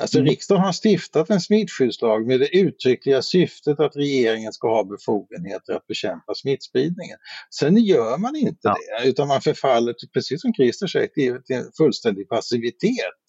Alltså 0.00 0.18
mm. 0.18 0.30
riksdagen 0.30 0.64
har 0.64 0.72
stiftat 0.72 1.30
en 1.30 1.40
smittskyddslag 1.40 2.26
med 2.26 2.40
det 2.40 2.56
uttryckliga 2.56 3.22
syftet 3.22 3.80
att 3.80 3.96
regeringen 3.96 4.52
ska 4.52 4.68
ha 4.68 4.84
befogenheter 4.84 5.72
att 5.72 5.86
bekämpa 5.86 6.34
smittspridningen. 6.34 7.18
Sen 7.50 7.76
gör 7.76 8.18
man 8.18 8.36
inte 8.36 8.58
ja. 8.62 8.76
det, 9.02 9.08
utan 9.08 9.28
man 9.28 9.40
förfaller, 9.40 9.92
till, 9.92 10.08
precis 10.08 10.40
som 10.40 10.54
Christer 10.54 10.86
säger, 10.86 11.08
till, 11.08 11.42
till 11.44 11.70
fullständig 11.78 12.28
passivitet 12.28 13.22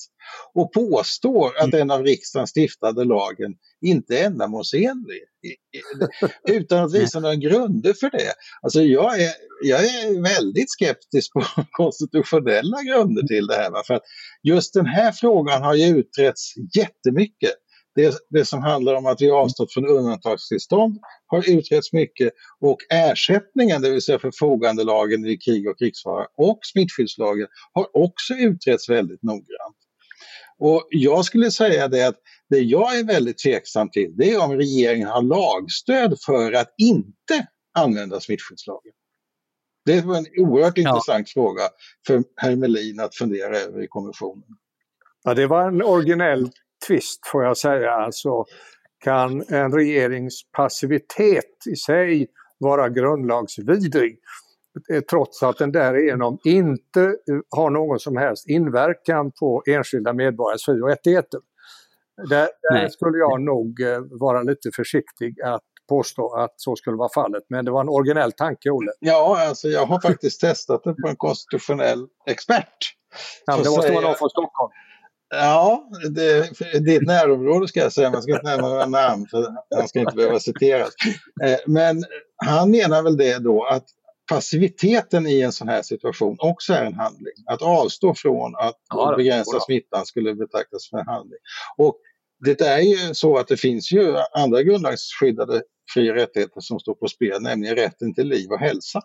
och 0.53 0.73
påstår 0.73 1.57
att 1.57 1.71
den 1.71 1.81
mm. 1.81 1.91
av 1.91 2.03
riksdagen 2.03 2.47
stiftade 2.47 3.03
lagen 3.03 3.53
inte 3.81 4.17
är 4.17 4.25
ändamålsenlig 4.25 5.21
utan 6.49 6.83
att 6.83 6.93
visa 6.93 7.19
några 7.19 7.35
grunder 7.35 7.93
för 7.93 8.09
det. 8.09 8.33
Alltså 8.61 8.81
jag 8.81 9.21
är, 9.21 9.31
jag 9.63 9.85
är 9.85 10.21
väldigt 10.21 10.71
skeptisk 10.71 11.33
på 11.33 11.43
konstitutionella 11.71 12.83
grunder 12.83 13.27
till 13.27 13.47
det 13.47 13.55
här. 13.55 13.83
För 13.87 13.93
att 13.93 14.03
just 14.43 14.73
den 14.73 14.85
här 14.85 15.11
frågan 15.11 15.63
har 15.63 15.75
ju 15.75 15.97
utretts 15.97 16.53
jättemycket. 16.75 17.53
Det, 17.95 18.15
det 18.29 18.45
som 18.45 18.61
handlar 18.61 18.93
om 18.93 19.05
att 19.05 19.21
vi 19.21 19.29
avstått 19.29 19.73
från 19.73 19.87
undantagstillstånd 19.87 20.99
har 21.27 21.49
utretts 21.49 21.93
mycket 21.93 22.33
och 22.59 22.77
ersättningen, 22.89 23.81
det 23.81 23.89
vill 23.89 24.01
säga 24.01 24.19
förfogandelagen 24.19 25.23
vid 25.23 25.43
krig 25.43 25.69
och 25.69 25.79
krigsfara 25.79 26.27
och 26.37 26.59
smittskyddslagen 26.73 27.47
har 27.73 27.97
också 27.97 28.33
utretts 28.33 28.89
väldigt 28.89 29.23
noggrant. 29.23 29.77
Och 30.59 30.87
jag 30.89 31.25
skulle 31.25 31.51
säga 31.51 31.87
det 31.87 32.07
att 32.07 32.15
det 32.49 32.59
jag 32.59 32.99
är 32.99 33.03
väldigt 33.03 33.37
tveksam 33.37 33.89
till 33.89 34.13
det 34.17 34.31
är 34.31 34.43
om 34.43 34.51
regeringen 34.51 35.07
har 35.07 35.21
lagstöd 35.21 36.17
för 36.25 36.51
att 36.53 36.73
inte 36.77 37.47
använda 37.79 38.19
smittskyddslagen. 38.19 38.93
Det 39.85 40.01
var 40.01 40.17
en 40.17 40.25
oerhört 40.37 40.77
ja. 40.77 40.89
intressant 40.89 41.29
fråga 41.29 41.61
för 42.07 42.23
herr 42.35 42.55
Melin 42.55 42.99
att 42.99 43.15
fundera 43.15 43.57
över 43.57 43.83
i 43.83 43.87
kommissionen. 43.87 44.47
Ja, 45.23 45.33
det 45.33 45.47
var 45.47 45.67
en 45.67 45.81
originell 45.81 46.49
twist 46.87 47.19
får 47.31 47.43
jag 47.43 47.57
säga. 47.57 47.91
Alltså, 47.91 48.45
kan 49.03 49.41
en 49.47 49.71
regerings 49.71 50.41
passivitet 50.51 51.67
i 51.71 51.75
sig 51.75 52.27
vara 52.57 52.89
grundlagsvidrig? 52.89 54.19
Eh, 54.89 55.01
trots 55.01 55.43
att 55.43 55.57
den 55.57 55.71
därigenom 55.71 56.39
inte 56.43 57.01
eh, 57.01 57.39
har 57.55 57.69
någon 57.69 57.99
som 57.99 58.17
helst 58.17 58.49
inverkan 58.49 59.31
på 59.39 59.63
enskilda 59.67 60.13
medborgares 60.13 60.65
fri 60.65 60.81
och 60.81 60.89
rättigheter. 60.89 61.39
Där, 62.29 62.49
där 62.71 62.87
skulle 62.87 63.17
jag 63.17 63.41
nog 63.41 63.81
eh, 63.81 63.99
vara 64.19 64.41
lite 64.41 64.71
försiktig 64.75 65.41
att 65.41 65.61
påstå 65.89 66.35
att 66.35 66.53
så 66.55 66.75
skulle 66.75 66.97
vara 66.97 67.09
fallet. 67.15 67.43
Men 67.49 67.65
det 67.65 67.71
var 67.71 67.81
en 67.81 67.89
originell 67.89 68.31
tanke, 68.31 68.69
Olle. 68.69 68.91
Ja, 68.99 69.47
alltså 69.47 69.67
jag 69.67 69.85
har 69.85 69.99
faktiskt 69.99 70.41
testat 70.41 70.83
det 70.83 70.93
på 70.93 71.07
en 71.07 71.15
konstitutionell 71.15 72.07
expert. 72.29 72.77
Ja, 73.45 73.57
det 73.57 73.69
måste 73.69 73.91
vara 73.91 74.05
någon 74.05 74.15
från 74.15 74.29
Stockholm. 74.29 74.71
Ja, 75.29 75.89
det, 76.15 76.49
det 76.85 76.95
är 76.95 77.01
ett 77.01 77.07
närområde 77.07 77.67
ska 77.67 77.79
jag 77.79 77.93
säga, 77.93 78.11
man 78.11 78.21
ska 78.21 78.31
inte 78.31 78.49
nämna 78.49 78.69
några 78.69 78.85
namn 78.85 79.27
för 79.31 79.47
han 79.75 79.87
ska 79.87 79.99
inte 79.99 80.15
behöva 80.15 80.39
citeras. 80.39 80.93
Men 81.67 82.03
han 82.45 82.71
menar 82.71 83.03
väl 83.03 83.17
det 83.17 83.37
då 83.37 83.65
att 83.65 83.85
passiviteten 84.29 85.27
i 85.27 85.41
en 85.41 85.51
sån 85.51 85.67
här 85.67 85.81
situation 85.81 86.37
också 86.39 86.73
är 86.73 86.85
en 86.85 86.93
handling. 86.93 87.33
Att 87.45 87.61
avstå 87.61 88.15
från 88.15 88.55
att 88.55 88.79
ja, 88.89 89.15
begränsa 89.17 89.59
smittan 89.59 90.05
skulle 90.05 90.35
betraktas 90.35 90.89
som 90.89 90.99
en 90.99 91.07
handling. 91.07 91.39
Och 91.77 91.99
det 92.39 92.61
är 92.61 92.79
ju 92.79 93.13
så 93.13 93.37
att 93.37 93.47
det 93.47 93.57
finns 93.57 93.91
ju 93.91 94.15
andra 94.33 94.63
grundlagsskyddade 94.63 95.63
fri 95.93 96.11
och 96.11 96.15
rättigheter 96.15 96.61
som 96.61 96.79
står 96.79 96.93
på 96.93 97.07
spel, 97.07 97.41
nämligen 97.41 97.75
rätten 97.75 98.13
till 98.13 98.27
liv 98.27 98.51
och 98.51 98.59
hälsa. 98.59 99.01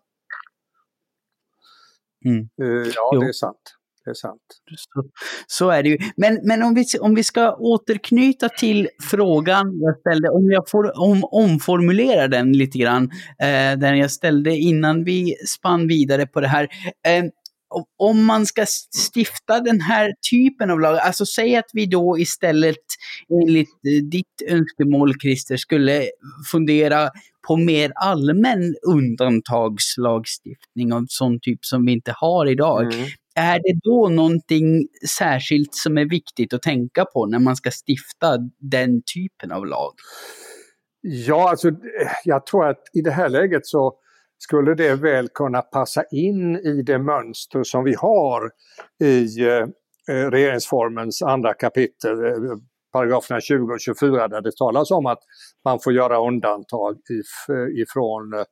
Mm. 2.25 2.49
Uh, 2.63 2.93
ja, 2.95 3.11
jo. 3.13 3.21
det 3.21 3.29
är 3.29 3.33
sant 3.33 3.78
det 4.09 4.13
är 4.13 4.15
sant. 4.15 4.41
Så, 4.77 5.05
så, 5.47 5.71
är 5.71 5.83
det 5.83 5.89
ju. 5.89 5.99
Men, 6.17 6.41
men 6.43 6.63
om, 6.63 6.75
vi, 6.75 6.85
om 7.01 7.15
vi 7.15 7.25
ska 7.25 7.55
återknyta 7.55 8.49
till 8.49 8.89
frågan 9.11 9.81
jag 9.81 9.99
ställde, 9.99 10.29
om 10.29 10.51
jag 10.51 10.69
får 10.69 11.01
om, 11.01 11.25
omformulera 11.25 12.29
den 12.29 12.53
lite 12.53 12.79
grann, 12.79 13.11
eh, 13.43 13.79
den 13.79 13.99
jag 13.99 14.11
ställde 14.11 14.57
innan 14.57 15.05
vi 15.05 15.35
spann 15.47 15.89
vidare 15.89 16.27
på 16.27 16.41
det 16.41 16.49
här. 16.49 16.69
Eh, 17.07 17.25
om 17.99 18.25
man 18.25 18.47
ska 18.47 18.67
stifta 19.13 19.61
den 19.61 19.81
här 19.81 20.13
typen 20.31 20.71
av 20.71 20.81
lag, 20.81 20.99
alltså 20.99 21.27
säg 21.27 21.57
att 21.57 21.71
vi 21.73 21.87
då 21.87 22.19
istället 22.19 22.77
enligt 23.43 23.69
eh, 23.69 24.05
ditt 24.11 24.43
önskemål 24.49 25.21
Christer 25.21 25.57
skulle 25.57 26.09
fundera 26.51 27.11
på 27.49 27.57
mer 27.57 27.93
allmän 27.95 28.75
undantagslagstiftning 28.87 30.93
av 30.93 31.07
sån 31.09 31.41
typ 31.41 31.65
som 31.65 31.87
vi 31.87 31.93
inte 31.93 32.15
har 32.17 32.47
idag. 32.47 32.95
Mm. 32.95 33.07
Är 33.39 33.59
det 33.59 33.81
då 33.83 34.09
någonting 34.09 34.89
särskilt 35.19 35.75
som 35.75 35.99
är 35.99 36.05
viktigt 36.05 36.53
att 36.53 36.63
tänka 36.63 37.05
på 37.05 37.27
när 37.27 37.39
man 37.39 37.57
ska 37.57 37.71
stifta 37.71 38.39
den 38.59 39.03
typen 39.15 39.53
av 39.53 39.67
lag? 39.67 39.93
Ja, 41.01 41.51
alltså 41.51 41.71
jag 42.25 42.47
tror 42.47 42.69
att 42.69 42.83
i 42.93 43.01
det 43.01 43.11
här 43.11 43.29
läget 43.29 43.67
så 43.67 43.95
skulle 44.39 44.75
det 44.75 44.95
väl 44.95 45.29
kunna 45.29 45.63
passa 45.63 46.05
in 46.11 46.57
i 46.57 46.83
det 46.83 46.99
mönster 46.99 47.63
som 47.63 47.85
vi 47.85 47.95
har 47.95 48.51
i 49.05 49.47
eh, 49.47 50.31
regeringsformens 50.31 51.23
andra 51.23 51.55
kapitel, 51.55 52.25
eh, 52.25 52.33
paragraferna 52.99 53.41
20 53.41 53.73
och 53.73 53.81
24 53.81 54.29
där 54.29 54.41
det 54.41 54.57
talas 54.57 54.91
om 54.91 55.07
att 55.07 55.19
man 55.65 55.81
får 55.81 55.93
göra 55.93 56.27
undantag 56.27 56.95
if, 56.95 57.57
ifrån 57.83 58.35
eh, 58.35 58.45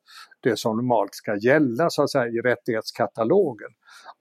det 0.43 0.59
som 0.59 0.77
normalt 0.77 1.15
ska 1.15 1.35
gälla 1.35 1.89
så 1.89 2.03
att 2.03 2.11
säga 2.11 2.27
i 2.27 2.41
rättighetskatalogen. 2.41 3.69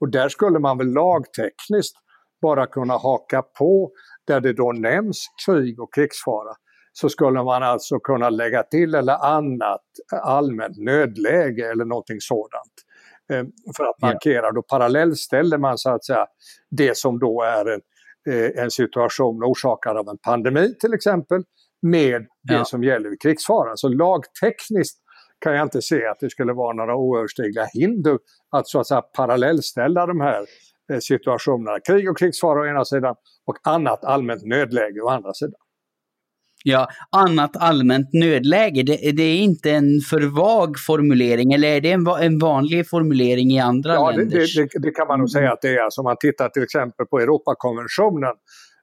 Och 0.00 0.10
där 0.10 0.28
skulle 0.28 0.58
man 0.58 0.78
väl 0.78 0.92
lagtekniskt 0.92 1.96
bara 2.42 2.66
kunna 2.66 2.96
haka 2.96 3.42
på 3.42 3.90
där 4.26 4.40
det 4.40 4.52
då 4.52 4.72
nämns 4.72 5.26
krig 5.46 5.80
och 5.80 5.94
krigsfara 5.94 6.54
så 6.92 7.08
skulle 7.08 7.42
man 7.42 7.62
alltså 7.62 7.98
kunna 7.98 8.30
lägga 8.30 8.62
till 8.62 8.94
eller 8.94 9.24
annat 9.24 9.82
allmänt 10.22 10.76
nödläge 10.78 11.70
eller 11.70 11.84
någonting 11.84 12.20
sådant. 12.20 12.74
Eh, 13.32 13.44
för 13.76 13.84
att 13.84 14.02
markera, 14.02 14.52
då 14.52 14.62
parallellställer 14.62 15.58
man 15.58 15.78
så 15.78 15.90
att 15.90 16.04
säga 16.04 16.26
det 16.70 16.96
som 16.96 17.18
då 17.18 17.42
är 17.42 17.64
en, 17.64 17.72
eh, 17.72 17.78
en 18.32 18.70
situation 18.70 19.44
orsakad 19.44 19.96
av 19.96 20.08
en 20.08 20.18
pandemi 20.18 20.74
till 20.80 20.94
exempel 20.94 21.42
med 21.82 22.26
det 22.42 22.54
ja. 22.54 22.64
som 22.64 22.84
gäller 22.84 23.10
vid 23.10 23.20
krigsfara. 23.20 23.76
Så 23.76 23.88
lagtekniskt 23.88 24.98
kan 25.38 25.54
jag 25.54 25.62
inte 25.62 25.82
se 25.82 26.06
att 26.06 26.20
det 26.20 26.30
skulle 26.30 26.52
vara 26.52 26.72
några 26.72 26.96
oöverstigliga 26.96 27.66
hinder 27.72 28.18
att 28.50 28.68
så 28.68 28.80
att 28.80 28.86
säga 28.86 29.02
parallellställa 29.02 30.06
de 30.06 30.20
här 30.20 30.46
eh, 30.92 30.98
situationerna. 30.98 31.80
Krig 31.80 32.10
och 32.10 32.18
krigsfara 32.18 32.60
å 32.60 32.66
ena 32.66 32.84
sidan 32.84 33.14
och 33.46 33.56
annat 33.62 34.04
allmänt 34.04 34.42
nödläge 34.44 35.00
å 35.00 35.08
andra 35.08 35.34
sidan. 35.34 35.60
Ja, 36.64 36.88
annat 37.10 37.56
allmänt 37.56 38.12
nödläge, 38.12 38.82
det, 38.82 39.12
det, 39.12 39.22
är 39.22 39.36
inte 39.36 39.70
en 39.70 40.00
för 40.10 40.20
vag 40.20 40.78
formulering 40.78 41.52
eller 41.52 41.68
är 41.68 41.80
det 41.80 41.92
en, 41.92 42.06
en 42.06 42.38
vanlig 42.38 42.88
formulering 42.88 43.50
i 43.50 43.60
andra 43.60 43.94
ja, 43.94 44.10
länders? 44.10 44.56
Det, 44.56 44.62
det, 44.62 44.78
det, 44.78 44.90
kan 44.90 45.06
man 45.06 45.18
nog 45.18 45.30
säga 45.30 45.52
att 45.52 45.62
det 45.62 45.68
är. 45.68 45.84
Alltså, 45.84 46.00
om 46.00 46.04
man 46.04 46.16
tittar 46.20 46.48
till 46.48 46.62
exempel 46.62 47.06
på 47.06 47.18
Europakonventionen 47.18 48.34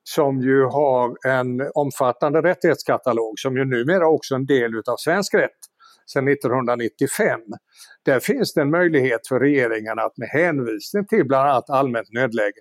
som 0.03 0.42
ju 0.42 0.63
har 0.63 1.27
en 1.27 1.72
omfattande 1.74 2.42
rättighetskatalog 2.42 3.39
som 3.39 3.58
ju 3.58 3.65
numera 3.65 4.08
också 4.08 4.36
är 4.36 4.39
en 4.39 4.46
del 4.46 4.75
utav 4.75 4.96
svensk 4.98 5.34
rätt 5.34 5.50
sedan 6.13 6.27
1995. 6.27 7.39
Där 8.06 8.20
finns 8.20 8.53
det 8.53 8.62
en 8.62 8.72
möjlighet 8.72 9.27
för 9.27 9.39
regeringen 9.39 10.00
att 10.00 10.18
med 10.18 10.27
hänvisning 10.27 11.06
till 11.08 11.25
bland 11.25 11.50
annat 11.50 11.70
allmänt 11.70 12.13
nödläge 12.13 12.60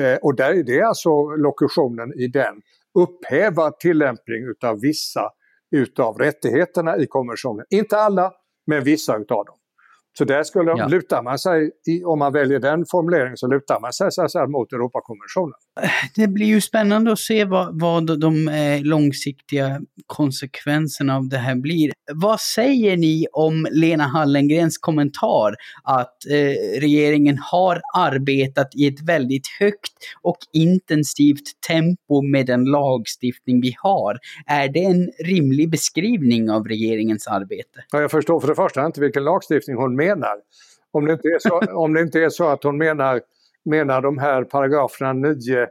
eh, 0.00 0.18
och 0.22 0.36
där 0.36 0.50
är 0.50 0.62
det 0.62 0.82
alltså 0.82 1.36
lokutionen 1.36 2.12
i 2.20 2.28
den 2.28 2.54
upphäva 2.96 3.70
tillämpning 3.70 4.44
utav 4.50 4.80
vissa 4.80 5.30
utav 5.70 6.18
rättigheterna 6.18 6.96
i 6.96 7.06
konventionen. 7.06 7.66
Inte 7.70 7.98
alla, 7.98 8.32
men 8.66 8.84
vissa 8.84 9.16
utav 9.16 9.44
dem. 9.44 9.56
Så 10.18 10.24
där 10.24 10.42
skulle, 10.42 10.70
ja. 10.70 10.88
lutar 10.88 11.22
man 11.22 11.38
sig, 11.38 11.70
om 12.04 12.18
man 12.18 12.32
väljer 12.32 12.58
den 12.58 12.84
formuleringen, 12.90 13.36
så 13.36 13.46
lutar 13.46 13.80
man 13.80 13.92
sig 13.92 14.12
så 14.12 14.22
här, 14.22 14.46
mot 14.46 14.72
Europakonventionen. 14.72 15.54
Det 16.14 16.28
blir 16.28 16.46
ju 16.46 16.60
spännande 16.60 17.12
att 17.12 17.18
se 17.18 17.44
vad, 17.44 17.80
vad 17.80 18.20
de 18.20 18.48
eh, 18.48 18.82
långsiktiga 18.82 19.80
konsekvenserna 20.06 21.16
av 21.16 21.28
det 21.28 21.38
här 21.38 21.54
blir. 21.54 21.92
Vad 22.14 22.40
säger 22.40 22.96
ni 22.96 23.26
om 23.32 23.66
Lena 23.70 24.04
Hallengrens 24.04 24.78
kommentar 24.78 25.54
att 25.82 26.26
eh, 26.30 26.80
regeringen 26.80 27.38
har 27.38 27.80
arbetat 27.96 28.68
i 28.74 28.86
ett 28.86 29.08
väldigt 29.08 29.46
högt 29.60 29.92
och 30.22 30.38
intensivt 30.52 31.60
tempo 31.68 32.22
med 32.22 32.46
den 32.46 32.64
lagstiftning 32.64 33.60
vi 33.60 33.74
har? 33.78 34.18
Är 34.46 34.68
det 34.68 34.84
en 34.84 35.10
rimlig 35.24 35.70
beskrivning 35.70 36.50
av 36.50 36.68
regeringens 36.68 37.26
arbete? 37.26 37.84
Ja, 37.92 38.00
jag 38.00 38.10
förstår 38.10 38.40
för 38.40 38.48
det 38.48 38.54
första 38.54 38.86
inte 38.86 39.00
vilken 39.00 39.24
lagstiftning 39.24 39.76
hon 39.76 39.96
menar. 39.96 40.05
Om 40.92 41.06
det 41.06 41.12
inte 41.12 41.28
är 41.28 41.38
så, 41.38 41.58
om 41.84 41.92
det 41.92 42.00
inte 42.00 42.20
är 42.20 42.28
så 42.28 42.48
att 42.48 42.64
hon 42.64 42.78
menar, 42.78 43.20
menar 43.64 44.02
de 44.02 44.18
här 44.18 44.44
paragraferna 44.44 45.12
9, 45.12 45.68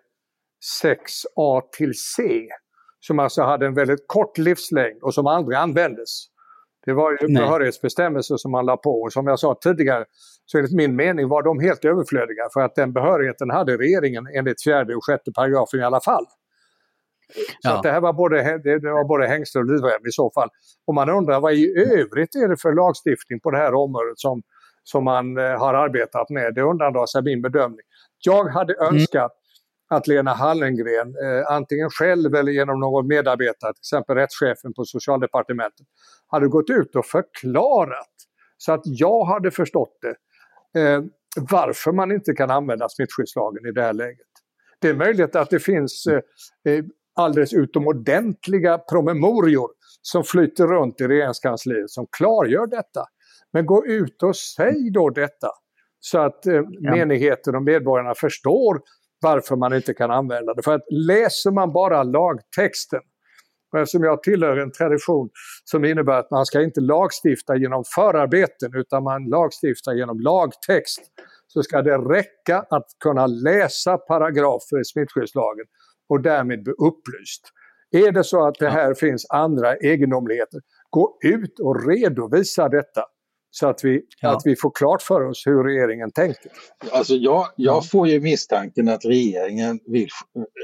6a 0.81 1.61
till 1.77 1.93
c, 1.93 2.47
som 2.99 3.19
alltså 3.19 3.41
hade 3.41 3.65
en 3.65 3.73
väldigt 3.73 4.07
kort 4.07 4.37
livslängd 4.37 5.03
och 5.03 5.13
som 5.13 5.27
aldrig 5.27 5.57
användes. 5.57 6.27
Det 6.85 6.93
var 6.93 7.11
ju 7.11 7.33
behörighetsbestämmelser 7.33 8.37
som 8.37 8.51
man 8.51 8.65
la 8.65 8.77
på 8.77 9.01
och 9.01 9.13
som 9.13 9.27
jag 9.27 9.39
sa 9.39 9.57
tidigare 9.61 10.05
så 10.45 10.57
enligt 10.57 10.73
min 10.73 10.95
mening 10.95 11.27
var 11.27 11.43
de 11.43 11.59
helt 11.59 11.85
överflödiga 11.85 12.43
för 12.53 12.61
att 12.61 12.75
den 12.75 12.93
behörigheten 12.93 13.49
hade 13.49 13.77
regeringen 13.77 14.27
enligt 14.37 14.63
fjärde 14.63 14.95
och 14.95 15.05
sjätte 15.05 15.31
paragrafen 15.31 15.79
i 15.79 15.83
alla 15.83 16.01
fall. 16.01 16.25
Så 17.33 17.69
ja. 17.69 17.79
det 17.83 17.91
här 17.91 18.01
var 18.01 18.13
både, 18.13 18.57
det 18.57 18.79
var 18.79 19.03
både 19.07 19.27
hängsle 19.27 19.61
och 19.61 19.65
livrem 19.65 20.05
i 20.07 20.11
så 20.11 20.31
fall. 20.31 20.49
Och 20.87 20.93
man 20.93 21.09
undrar 21.09 21.39
vad 21.39 21.53
i 21.53 21.73
övrigt 21.77 22.35
är 22.35 22.47
det 22.47 22.57
för 22.61 22.73
lagstiftning 22.73 23.39
på 23.39 23.51
det 23.51 23.57
här 23.57 23.73
området 23.73 24.19
som, 24.19 24.41
som 24.83 25.03
man 25.03 25.37
eh, 25.37 25.43
har 25.43 25.73
arbetat 25.73 26.29
med. 26.29 26.53
Det 26.53 26.61
undandrar 26.61 27.05
sig 27.05 27.23
min 27.23 27.41
bedömning. 27.41 27.85
Jag 28.25 28.43
hade 28.43 28.73
mm. 28.73 28.95
önskat 28.95 29.31
att 29.89 30.07
Lena 30.07 30.33
Hallengren, 30.33 31.07
eh, 31.07 31.51
antingen 31.51 31.89
själv 31.89 32.35
eller 32.35 32.51
genom 32.51 32.79
någon 32.79 33.07
medarbetare, 33.07 33.73
till 33.73 33.81
exempel 33.81 34.15
rättschefen 34.15 34.73
på 34.73 34.85
socialdepartementet, 34.85 35.87
hade 36.27 36.47
gått 36.47 36.69
ut 36.69 36.95
och 36.95 37.05
förklarat 37.05 38.15
så 38.57 38.71
att 38.71 38.81
jag 38.83 39.25
hade 39.25 39.51
förstått 39.51 39.97
det, 40.01 40.15
eh, 40.81 41.03
varför 41.51 41.91
man 41.91 42.11
inte 42.11 42.33
kan 42.33 42.51
använda 42.51 42.89
smittskyddslagen 42.89 43.65
i 43.65 43.71
det 43.71 43.81
här 43.81 43.93
läget. 43.93 44.27
Det 44.79 44.89
är 44.89 44.93
möjligt 44.93 45.35
att 45.35 45.49
det 45.49 45.59
finns 45.59 46.07
eh, 46.07 46.73
eh 46.73 46.83
alldeles 47.15 47.53
utomordentliga 47.53 48.77
promemorior 48.77 49.69
som 50.01 50.23
flyter 50.23 50.67
runt 50.67 51.01
i 51.01 51.07
regeringskansliet 51.07 51.89
som 51.89 52.07
klargör 52.17 52.67
detta. 52.67 53.05
Men 53.53 53.65
gå 53.65 53.85
ut 53.85 54.23
och 54.23 54.35
säg 54.35 54.91
då 54.91 55.09
detta 55.09 55.49
så 55.99 56.19
att 56.19 56.45
eh, 56.45 56.53
ja. 56.53 56.95
menigheten 56.95 57.55
och 57.55 57.63
medborgarna 57.63 58.13
förstår 58.15 58.81
varför 59.21 59.55
man 59.55 59.73
inte 59.73 59.93
kan 59.93 60.11
använda 60.11 60.53
det. 60.53 60.63
För 60.63 60.73
att 60.73 60.85
läser 60.91 61.51
man 61.51 61.73
bara 61.73 62.03
lagtexten, 62.03 63.01
och 63.71 63.79
eftersom 63.79 64.03
jag 64.03 64.23
tillhör 64.23 64.57
en 64.57 64.71
tradition 64.71 65.29
som 65.63 65.85
innebär 65.85 66.19
att 66.19 66.31
man 66.31 66.45
ska 66.45 66.61
inte 66.61 66.81
lagstifta 66.81 67.55
genom 67.55 67.83
förarbeten 67.95 68.71
utan 68.75 69.03
man 69.03 69.29
lagstiftar 69.29 69.93
genom 69.93 70.19
lagtext, 70.19 71.01
så 71.47 71.63
ska 71.63 71.81
det 71.81 71.97
räcka 71.97 72.65
att 72.69 72.85
kunna 73.03 73.27
läsa 73.27 73.97
paragrafer 73.97 74.81
i 74.81 74.85
smittskyddslagen 74.85 75.65
och 76.09 76.21
därmed 76.21 76.63
bli 76.63 76.73
upplyst. 76.73 77.51
Är 77.91 78.11
det 78.11 78.23
så 78.23 78.47
att 78.47 78.55
det 78.59 78.69
här 78.69 78.87
ja. 78.87 78.95
finns 78.95 79.25
andra 79.29 79.75
egendomligheter, 79.75 80.61
gå 80.89 81.17
ut 81.23 81.59
och 81.59 81.87
redovisa 81.87 82.69
detta 82.69 83.01
så 83.51 83.67
att 83.67 83.83
vi, 83.83 84.01
ja. 84.21 84.35
att 84.35 84.41
vi 84.45 84.55
får 84.55 84.71
klart 84.75 85.01
för 85.01 85.21
oss 85.29 85.47
hur 85.47 85.63
regeringen 85.63 86.11
tänker. 86.11 86.51
Alltså 86.91 87.13
jag, 87.13 87.47
jag 87.55 87.89
får 87.89 88.07
ju 88.07 88.19
misstanken 88.21 88.89
att 88.89 89.05
regeringen 89.05 89.79
vill, 89.85 90.07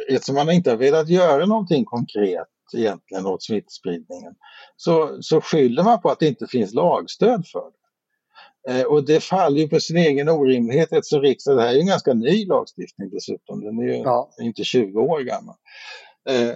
eftersom 0.10 0.36
man 0.36 0.52
inte 0.52 0.70
har 0.70 0.78
velat 0.78 1.10
göra 1.10 1.46
någonting 1.46 1.86
konkret 1.86 2.48
egentligen 2.74 3.26
åt 3.26 3.44
smittspridningen, 3.44 4.34
så, 4.76 5.18
så 5.22 5.42
skyller 5.42 5.84
man 5.84 6.02
på 6.02 6.10
att 6.10 6.20
det 6.20 6.28
inte 6.28 6.48
finns 6.48 6.74
lagstöd 6.74 7.48
för 7.52 7.60
det. 7.60 7.81
Eh, 8.70 8.84
och 8.84 9.06
det 9.06 9.24
faller 9.24 9.58
ju 9.58 9.68
på 9.68 9.80
sin 9.80 9.98
egen 9.98 10.30
orimlighet 10.30 10.94
eftersom 10.94 11.22
riksdagen, 11.22 11.58
det 11.58 11.64
här 11.64 11.76
är 11.76 11.80
en 11.80 11.88
ganska 11.88 12.14
ny 12.14 12.46
lagstiftning 12.46 13.10
dessutom, 13.10 13.62
den 13.62 13.80
är 13.80 13.84
ju 13.84 13.96
ja. 13.98 14.32
inte 14.42 14.64
20 14.64 15.00
år 15.00 15.20
gammal. 15.20 15.56
Eh, 16.30 16.56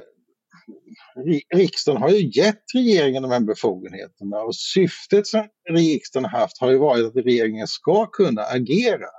riksdagen 1.55 2.01
har 2.01 2.09
ju 2.09 2.31
gett 2.41 2.63
regeringen 2.73 3.23
de 3.23 3.31
här 3.31 3.39
befogenheterna 3.39 4.41
och 4.41 4.55
syftet 4.55 5.27
som 5.27 5.47
riksdagen 5.69 6.29
haft 6.29 6.57
har 6.59 6.71
ju 6.71 6.77
varit 6.77 7.05
att 7.05 7.25
regeringen 7.25 7.67
ska 7.67 8.05
kunna 8.05 8.41
agera. 8.41 9.09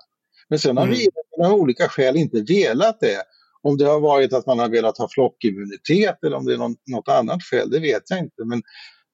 Men 0.49 0.59
sen 0.59 0.77
har 0.77 0.85
mm. 0.85 0.97
regeringen 0.97 1.53
av 1.53 1.61
olika 1.61 1.89
skäl 1.89 2.17
inte 2.17 2.43
velat 2.43 3.01
det. 3.01 3.23
Om 3.63 3.77
det 3.77 3.85
har 3.85 4.01
varit 4.01 4.33
att 4.33 4.47
man 4.47 4.59
har 4.59 4.69
velat 4.69 4.99
ha 4.99 5.09
flockimmunitet 5.09 6.25
eller 6.25 6.37
om 6.37 6.45
det 6.45 6.55
är 6.55 6.59
någon, 6.59 6.77
något 6.91 7.09
annat 7.09 7.43
skäl, 7.43 7.71
det 7.71 7.81
vet 7.81 8.03
jag 8.11 8.19
inte. 8.19 8.45
Men, 8.45 8.63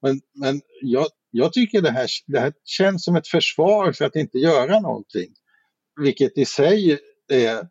men, 0.03 0.21
men 0.35 0.61
jag, 0.83 1.07
jag 1.33 1.53
tycker 1.53 1.81
det 1.81 1.91
här, 1.91 2.07
det 2.27 2.41
här 2.41 2.53
känns 2.65 3.05
som 3.05 3.17
ett 3.17 3.29
försvar 3.29 3.93
för 3.93 4.05
att 4.05 4.17
inte 4.17 4.39
göra 4.39 4.81
någonting. 4.81 5.29
Vilket 6.01 6.39
i 6.39 6.45
sig 6.45 6.99
är, 7.33 7.69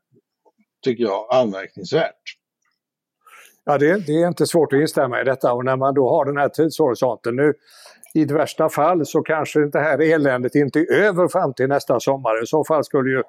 tycker 0.85 1.03
jag, 1.03 1.27
anmärkningsvärt. 1.33 2.21
Ja, 3.65 3.77
det, 3.77 4.05
det, 4.05 4.21
är 4.21 4.27
inte 4.27 4.45
svårt 4.45 4.73
att 4.73 4.79
instämma 4.79 5.21
i 5.21 5.23
detta 5.23 5.53
och 5.53 5.65
när 5.65 5.75
man 5.75 5.93
då 5.93 6.09
har 6.09 6.25
den 6.25 6.37
här 6.37 6.49
tidshorisonten. 6.49 7.35
Nu, 7.35 7.53
i 8.13 8.25
det 8.25 8.33
värsta 8.33 8.69
fall 8.69 9.05
så 9.05 9.21
kanske 9.21 9.59
det 9.59 9.79
här 9.79 10.01
eländet 10.01 10.55
inte 10.55 10.79
är 10.79 10.93
över 10.93 11.27
fram 11.27 11.53
till 11.53 11.67
nästa 11.67 11.99
sommar. 11.99 12.43
I 12.43 12.47
så 12.47 12.63
fall 12.63 12.83
skulle 12.83 13.09
ju 13.09 13.23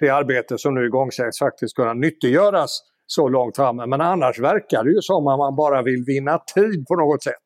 det 0.00 0.10
arbete 0.10 0.58
som 0.58 0.74
nu 0.74 0.86
igångsätts 0.86 1.38
faktiskt 1.38 1.76
kunna 1.76 1.94
nyttiggöras 1.94 2.80
så 3.06 3.28
långt 3.28 3.56
fram. 3.56 3.76
Men 3.76 4.00
annars 4.00 4.38
verkar 4.38 4.84
det 4.84 4.90
ju 4.90 5.00
som 5.00 5.26
att 5.26 5.38
man 5.38 5.56
bara 5.56 5.82
vill 5.82 6.04
vinna 6.06 6.38
tid 6.54 6.86
på 6.86 6.96
något 6.96 7.22
sätt. 7.22 7.45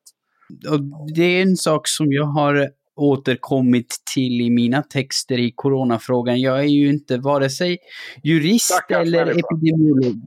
Det 1.14 1.22
är 1.22 1.42
en 1.42 1.56
sak 1.56 1.88
som 1.88 2.12
jag 2.12 2.24
har 2.24 2.70
återkommit 2.96 3.96
till 4.14 4.40
i 4.40 4.50
mina 4.50 4.82
texter 4.82 5.38
i 5.38 5.52
coronafrågan. 5.56 6.40
Jag 6.40 6.58
är 6.58 6.68
ju 6.68 6.90
inte 6.90 7.16
vare 7.16 7.50
sig 7.50 7.78
jurist 8.22 8.64
Stackars 8.64 9.06
eller 9.06 9.26
människa. 9.26 9.48
epidemiolog. 9.54 10.14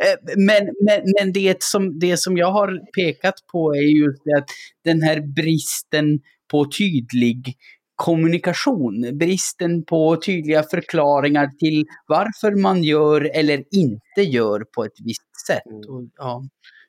Eh, 0.00 0.36
men 0.36 0.64
men, 0.64 1.00
men 1.18 1.32
det, 1.32 1.62
som, 1.62 1.98
det 1.98 2.16
som 2.16 2.36
jag 2.36 2.52
har 2.52 2.80
pekat 2.96 3.34
på 3.52 3.74
är 3.74 4.06
just 4.06 4.22
att 4.38 4.44
den 4.84 5.02
här 5.02 5.20
bristen 5.34 6.20
på 6.50 6.66
tydlig 6.78 7.56
kommunikation, 7.96 9.18
bristen 9.18 9.84
på 9.84 10.16
tydliga 10.16 10.62
förklaringar 10.62 11.50
till 11.58 11.84
varför 12.06 12.62
man 12.62 12.84
gör 12.84 13.30
eller 13.34 13.64
inte 13.70 14.30
gör 14.30 14.64
på 14.74 14.84
ett 14.84 15.00
visst 15.04 15.46
sätt. 15.46 15.66
Mm. 15.66 15.78
Och, 15.78 16.08
ja, 16.16 16.42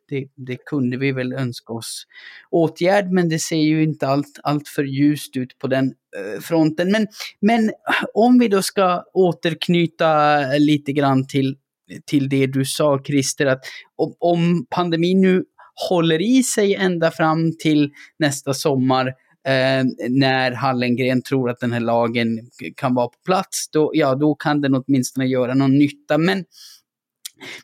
det, 0.10 0.28
det, 0.36 0.58
kunde 0.66 0.98
vi 0.98 1.12
väl 1.12 1.34
önska 1.34 1.74
oss 1.74 2.04
åtgärd, 2.52 3.12
men 3.12 3.30
det 3.30 3.40
ser 3.40 3.56
ju 3.56 3.84
inte 3.84 4.08
allt, 4.08 4.40
allt 4.44 4.68
för 4.68 4.84
ljust 4.84 5.38
ut 5.38 5.60
på 5.60 5.68
den 5.68 5.86
eh, 5.86 6.42
fronten. 6.42 6.92
Men, 6.92 7.08
men 7.42 7.70
eh, 7.70 7.74
om 8.14 8.40
vi 8.40 8.48
då 8.48 8.62
ska 8.62 9.04
återknyta 9.14 10.42
eh, 10.42 10.60
lite 10.60 10.92
grann 10.92 11.28
till, 11.28 11.58
till 12.06 12.30
det 12.30 12.48
du 12.48 12.66
sa 12.66 13.00
Christer, 13.04 13.46
att 13.46 13.62
om, 13.96 14.16
om 14.20 14.66
pandemin 14.70 15.22
nu 15.22 15.44
håller 15.90 16.22
i 16.22 16.44
sig 16.44 16.76
ända 16.76 17.12
fram 17.12 17.58
till 17.58 17.92
nästa 18.20 18.54
sommar, 18.54 19.08
eh, 19.48 19.86
när 20.10 20.52
Hallengren 20.52 21.22
tror 21.22 21.50
att 21.50 21.60
den 21.60 21.72
här 21.72 21.80
lagen 21.80 22.40
kan 22.76 22.96
vara 22.96 23.08
på 23.08 23.20
plats, 23.26 23.70
då, 23.72 23.92
ja, 23.94 24.16
då 24.16 24.36
kan 24.36 24.62
den 24.62 24.76
åtminstone 24.76 25.26
göra 25.26 25.54
någon 25.54 25.78
nytta. 25.78 26.18
Men 26.18 26.46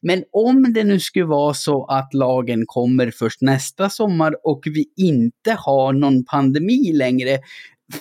men 0.02 0.24
om 0.32 0.74
det 0.74 0.84
nu 0.84 1.00
skulle 1.00 1.26
vara 1.26 1.54
så 1.54 1.86
att 1.86 2.14
lagen 2.14 2.64
kommer 2.66 3.12
först 3.12 3.42
nästa 3.42 3.90
sommar 3.90 4.36
och 4.44 4.64
vi 4.66 4.86
inte 4.98 5.52
har 5.52 5.94
någon 5.94 6.26
pandemi 6.26 6.94
längre, 6.94 7.40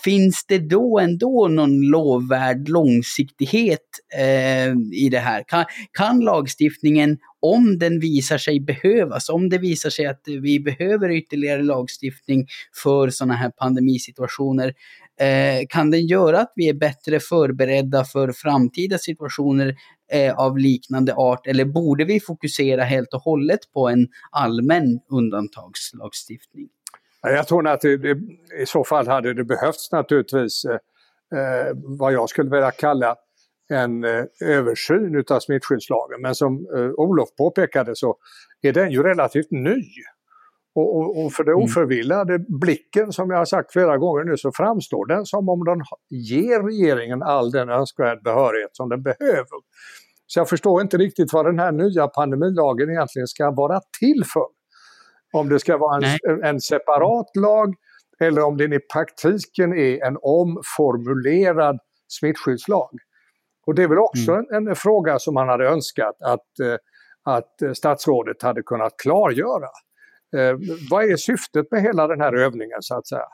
finns 0.05 0.45
det 0.49 0.59
då 0.59 0.99
ändå 0.99 1.49
någon 1.49 1.81
lovvärd 1.81 2.69
långsiktighet 2.69 3.89
eh, 4.19 4.73
i 4.93 5.09
det 5.11 5.19
här? 5.19 5.45
Kan, 5.47 5.65
kan 5.93 6.21
lagstiftningen, 6.21 7.19
om 7.41 7.79
den 7.79 8.01
visar 8.01 8.39
sig 8.39 8.61
behövas, 8.61 9.29
om 9.29 9.49
det 9.49 9.59
visar 9.59 9.91
sig 9.91 10.07
att 10.07 10.23
vi 10.27 10.61
behöver 10.61 11.11
ytterligare 11.11 11.63
lagstiftning 11.63 12.47
för 12.83 13.11
sådana 13.11 13.35
här 13.35 13.51
pandemisituationer, 13.51 14.75
eh, 15.21 15.67
kan 15.69 15.91
den 15.91 16.07
göra 16.07 16.41
att 16.41 16.53
vi 16.57 16.69
är 16.69 16.75
bättre 16.75 17.21
förberedda 17.21 18.05
för 18.05 18.33
framtida 18.33 18.99
situationer 18.99 19.75
eh, 20.13 20.39
av 20.39 20.59
liknande 20.59 21.15
art? 21.15 21.47
Eller 21.47 21.65
borde 21.65 22.05
vi 22.05 22.21
fokusera 22.21 22.83
helt 22.83 23.15
och 23.15 23.23
hållet 23.23 23.61
på 23.73 23.89
en 23.89 24.09
allmän 24.31 25.01
undantagslagstiftning? 25.11 26.69
Jag 27.23 27.49
tror 27.49 27.69
att 27.69 27.81
det, 27.81 27.97
det, 27.97 28.19
i 28.63 28.67
så 28.67 28.85
fall 28.85 29.09
hade 29.09 29.35
det 29.35 29.45
behövts 29.45 29.93
naturligtvis 29.93 30.65
eh, 30.65 30.75
eh, 31.39 31.73
vad 31.75 32.13
jag 32.13 32.29
skulle 32.29 32.51
vilja 32.51 32.71
kalla 32.71 33.17
en 33.73 34.05
eh, 34.05 34.25
översyn 34.41 35.15
utav 35.15 35.41
smittskyddslagen. 35.41 36.21
Men 36.21 36.35
som 36.35 36.67
eh, 36.77 36.91
Olof 36.97 37.29
påpekade 37.37 37.97
så 37.97 38.17
är 38.63 38.73
den 38.73 38.91
ju 38.91 39.03
relativt 39.03 39.51
ny. 39.51 39.83
Och, 40.75 40.97
och, 40.97 41.25
och 41.25 41.33
för 41.33 41.45
den 41.45 41.55
mm. 41.55 41.65
oförvillade 41.65 42.39
blicken, 42.61 43.13
som 43.13 43.31
jag 43.31 43.39
har 43.39 43.45
sagt 43.45 43.73
flera 43.73 43.99
gånger 43.99 44.25
nu, 44.25 44.37
så 44.37 44.51
framstår 44.55 45.07
den 45.07 45.27
som 45.27 45.49
om 45.49 45.65
den 45.65 45.83
ger 46.11 46.63
regeringen 46.63 47.23
all 47.23 47.51
den 47.51 47.69
önskvärd 47.69 48.23
behörighet 48.23 48.71
som 48.73 48.89
den 48.89 49.03
behöver. 49.03 49.59
Så 50.27 50.41
jag 50.41 50.49
förstår 50.49 50.83
inte 50.83 50.97
riktigt 50.97 51.33
vad 51.33 51.47
den 51.47 51.59
här 51.59 51.73
nya 51.73 52.09
pandemilagen 52.09 52.91
egentligen 52.91 53.27
ska 53.27 53.51
vara 53.51 53.81
till 54.01 54.25
för. 54.33 54.47
Om 55.33 55.49
det 55.49 55.59
ska 55.59 55.77
vara 55.77 55.97
en, 55.97 56.45
en 56.45 56.61
separat 56.61 57.37
lag 57.37 57.75
eller 58.21 58.43
om 58.43 58.57
den 58.57 58.73
i 58.73 58.79
praktiken 58.79 59.73
är 59.73 60.05
en 60.07 60.17
omformulerad 60.23 61.79
smittskyddslag. 62.09 62.91
Och 63.67 63.75
det 63.75 63.83
är 63.83 63.89
väl 63.89 63.99
också 63.99 64.33
mm. 64.33 64.47
en, 64.55 64.69
en, 64.69 64.77
fråga 64.77 65.19
som 65.19 65.35
man 65.35 65.49
hade 65.49 65.69
önskat 65.69 66.17
att, 66.21 66.61
eh, 66.63 66.77
att 67.25 67.77
statsrådet 67.77 68.43
hade 68.43 68.63
kunnat 68.63 68.93
klargöra. 69.03 69.69
Eh, 70.37 70.57
vad 70.91 71.05
är 71.05 71.17
syftet 71.17 71.71
med 71.71 71.83
hela 71.83 72.07
den 72.07 72.21
här 72.21 72.33
övningen 72.33 72.79
så 72.81 72.99
att 72.99 73.07
säga? 73.07 73.27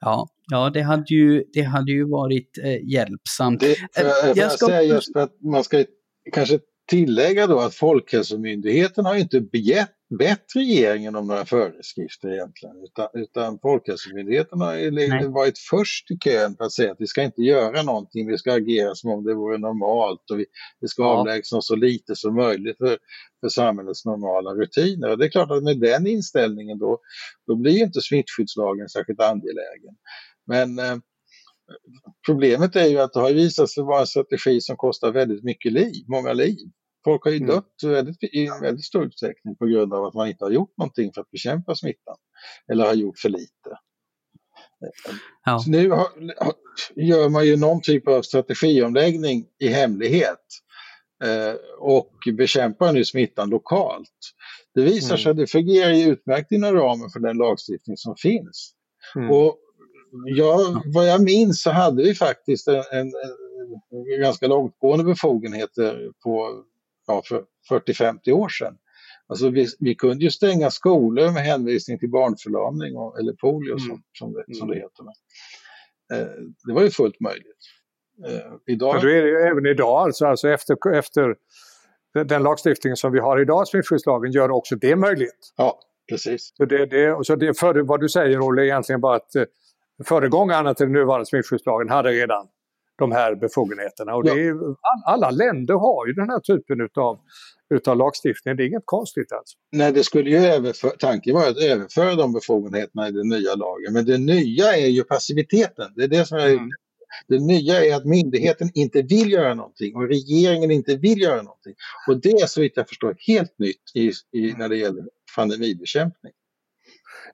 Ja, 0.00 0.28
ja 0.50 0.70
det, 0.70 0.82
hade 0.82 1.14
ju, 1.14 1.44
det 1.52 1.62
hade 1.62 1.92
ju 1.92 2.04
varit 2.04 2.58
eh, 2.64 2.84
hjälpsamt. 2.84 3.60
Det, 3.60 3.76
för, 3.94 4.04
jag, 4.04 4.36
jag 4.36 4.52
ska... 4.52 4.66
säga 4.66 4.82
just 4.82 5.16
att 5.16 5.40
man 5.40 5.64
ska 5.64 5.84
kanske 6.32 6.58
tillägga 6.88 7.46
då 7.46 7.60
att 7.60 7.74
Folkhälsomyndigheten 7.74 9.04
har 9.04 9.14
inte 9.14 9.40
begärt 9.40 9.93
bett 10.16 10.44
regeringen 10.54 11.16
om 11.16 11.26
några 11.26 11.44
föreskrifter 11.44 12.28
egentligen. 12.28 12.76
Utan, 12.84 13.08
utan 13.14 13.58
Folkhälsomyndigheten 13.62 14.60
har 14.60 15.32
varit 15.32 15.58
först 15.70 16.10
i 16.10 16.16
kön 16.24 16.56
för 16.56 16.64
att 16.64 16.72
säga 16.72 16.92
att 16.92 17.00
vi 17.00 17.06
ska 17.06 17.22
inte 17.22 17.42
göra 17.42 17.82
någonting, 17.82 18.26
vi 18.26 18.38
ska 18.38 18.52
agera 18.52 18.94
som 18.94 19.10
om 19.10 19.24
det 19.24 19.34
vore 19.34 19.58
normalt 19.58 20.30
och 20.30 20.38
vi, 20.38 20.46
vi 20.80 20.88
ska 20.88 21.02
ja. 21.02 21.08
avlägsna 21.08 21.58
oss 21.58 21.66
så 21.66 21.76
lite 21.76 22.16
som 22.16 22.34
möjligt 22.34 22.76
för, 22.76 22.98
för 23.40 23.48
samhällets 23.48 24.04
normala 24.04 24.50
rutiner. 24.50 25.10
Och 25.10 25.18
det 25.18 25.24
är 25.24 25.30
klart 25.30 25.50
att 25.50 25.62
med 25.62 25.80
den 25.80 26.06
inställningen 26.06 26.78
då, 26.78 26.98
då 27.46 27.56
blir 27.56 27.82
inte 27.82 28.00
smittskyddslagen 28.00 28.88
särskilt 28.88 29.20
angelägen. 29.20 29.94
Men 30.46 30.78
eh, 30.78 30.96
problemet 32.26 32.76
är 32.76 32.86
ju 32.86 32.98
att 32.98 33.12
det 33.12 33.20
har 33.20 33.32
visat 33.32 33.70
sig 33.70 33.84
vara 33.84 34.00
en 34.00 34.06
strategi 34.06 34.60
som 34.60 34.76
kostar 34.76 35.12
väldigt 35.12 35.44
mycket 35.44 35.72
liv, 35.72 36.04
många 36.08 36.32
liv. 36.32 36.58
Folk 37.04 37.24
har 37.24 37.30
ju 37.30 37.36
mm. 37.36 37.48
dött 37.48 37.74
väldigt, 37.82 38.22
i 38.22 38.48
väldigt 38.62 38.84
stor 38.84 39.04
utsträckning 39.04 39.56
på 39.56 39.66
grund 39.66 39.94
av 39.94 40.04
att 40.04 40.14
man 40.14 40.28
inte 40.28 40.44
har 40.44 40.50
gjort 40.50 40.76
någonting 40.78 41.12
för 41.12 41.20
att 41.20 41.30
bekämpa 41.30 41.74
smittan. 41.74 42.16
Eller 42.72 42.84
har 42.84 42.94
gjort 42.94 43.18
för 43.18 43.28
lite. 43.28 43.78
Ja. 45.44 45.58
Så 45.58 45.70
nu 45.70 45.90
har, 45.90 46.06
gör 46.94 47.28
man 47.28 47.46
ju 47.46 47.56
någon 47.56 47.80
typ 47.80 48.08
av 48.08 48.22
strategiomläggning 48.22 49.46
i 49.58 49.68
hemlighet 49.68 50.44
eh, 51.24 51.54
och 51.78 52.10
bekämpar 52.32 52.92
nu 52.92 53.04
smittan 53.04 53.50
lokalt. 53.50 54.10
Det 54.74 54.82
visar 54.82 55.14
mm. 55.14 55.18
sig 55.18 55.30
att 55.30 55.36
det 55.36 55.46
fungerar 55.46 56.10
utmärkt 56.10 56.52
inom 56.52 56.72
ramen 56.72 57.10
för 57.10 57.20
den 57.20 57.36
lagstiftning 57.36 57.96
som 57.96 58.16
finns. 58.16 58.74
Mm. 59.16 59.30
Och 59.30 59.58
jag, 60.24 60.82
vad 60.94 61.08
jag 61.08 61.22
minns 61.22 61.62
så 61.62 61.70
hade 61.70 62.02
vi 62.02 62.14
faktiskt 62.14 62.68
en, 62.68 62.84
en, 62.92 63.12
en 63.90 64.20
ganska 64.20 64.46
långtgående 64.46 65.04
befogenheter 65.04 66.10
på 66.24 66.64
ja, 67.06 67.22
för 67.28 67.44
40-50 67.70 68.30
år 68.30 68.48
sedan. 68.48 68.76
Alltså 69.26 69.50
vi, 69.50 69.66
vi, 69.78 69.94
kunde 69.94 70.24
ju 70.24 70.30
stänga 70.30 70.70
skolor 70.70 71.32
med 71.32 71.42
hänvisning 71.42 71.98
till 71.98 72.10
barnförlamning 72.10 72.96
och, 72.96 73.18
eller 73.18 73.32
polio 73.32 73.72
mm. 73.72 73.78
som, 73.78 74.02
som, 74.12 74.32
det, 74.32 74.54
som 74.54 74.68
det 74.68 74.74
mm. 74.74 74.88
heter. 74.88 75.04
Eh, 76.12 76.42
det 76.66 76.72
var 76.72 76.82
ju 76.82 76.90
fullt 76.90 77.20
möjligt. 77.20 77.64
Eh, 78.26 78.52
idag... 78.66 78.94
Men 78.94 79.10
är 79.10 79.22
det 79.22 79.28
ju 79.28 79.36
även 79.36 79.66
idag, 79.66 80.02
alltså, 80.02 80.26
alltså 80.26 80.48
efter, 80.48 80.94
efter 80.94 81.36
den 82.24 82.42
lagstiftning 82.42 82.96
som 82.96 83.12
vi 83.12 83.18
har 83.18 83.40
idag, 83.40 83.68
smittskyddslagen, 83.68 84.32
gör 84.32 84.50
också 84.50 84.76
det 84.76 84.96
möjligt. 84.96 85.52
Ja, 85.56 85.80
precis. 86.08 86.52
Så 86.56 86.64
det, 86.64 86.86
det, 86.86 87.24
så 87.24 87.36
det 87.36 87.58
för, 87.58 87.74
vad 87.80 88.00
du 88.00 88.08
säger, 88.08 88.40
Olle, 88.40 88.62
är 88.62 88.64
egentligen 88.64 89.00
bara 89.00 89.16
att 89.16 89.34
eh, 89.34 89.44
föregångarna 90.04 90.74
till 90.74 90.86
den 90.86 90.92
nuvarande 90.92 91.26
smittskyddslagen 91.26 91.88
hade 91.88 92.10
redan 92.10 92.48
de 92.98 93.12
här 93.12 93.34
befogenheterna. 93.34 94.14
Och 94.14 94.26
ja. 94.26 94.34
är, 94.36 94.54
alla 95.06 95.30
länder 95.30 95.74
har 95.74 96.06
ju 96.06 96.12
den 96.12 96.30
här 96.30 96.40
typen 96.40 96.80
utav, 96.80 97.20
utav 97.74 97.96
lagstiftning, 97.96 98.56
det 98.56 98.62
är 98.62 98.66
inget 98.66 98.82
konstigt 98.84 99.32
alltså. 99.32 99.56
Nej, 99.72 99.92
det 99.92 100.04
skulle 100.04 100.30
ju 100.30 100.36
överföra, 100.36 100.92
tanken 100.98 101.34
var 101.34 101.48
att 101.48 101.62
överföra 101.62 102.14
de 102.14 102.32
befogenheterna 102.32 103.08
i 103.08 103.12
den 103.12 103.28
nya 103.28 103.54
lagen, 103.54 103.92
men 103.92 104.04
det 104.04 104.18
nya 104.18 104.76
är 104.76 104.88
ju 104.88 105.04
passiviteten. 105.04 105.92
Det 105.96 106.02
är 106.04 106.08
det 106.08 106.26
som 106.26 106.38
är 106.38 106.48
mm. 106.48 106.70
Det 107.28 107.38
nya 107.38 107.84
är 107.84 107.96
att 107.96 108.04
myndigheten 108.04 108.70
inte 108.74 109.02
vill 109.02 109.32
göra 109.32 109.54
någonting 109.54 109.96
och 109.96 110.08
regeringen 110.08 110.70
inte 110.70 110.96
vill 110.96 111.20
göra 111.20 111.42
någonting. 111.42 111.74
Och 112.08 112.20
det 112.20 112.30
är 112.30 112.46
så 112.46 112.60
vitt 112.60 112.72
jag 112.76 112.88
förstår 112.88 113.16
helt 113.26 113.58
nytt 113.58 113.82
i, 113.94 114.12
i, 114.38 114.52
när 114.52 114.68
det 114.68 114.76
gäller 114.76 115.04
pandemibekämpning. 115.36 116.32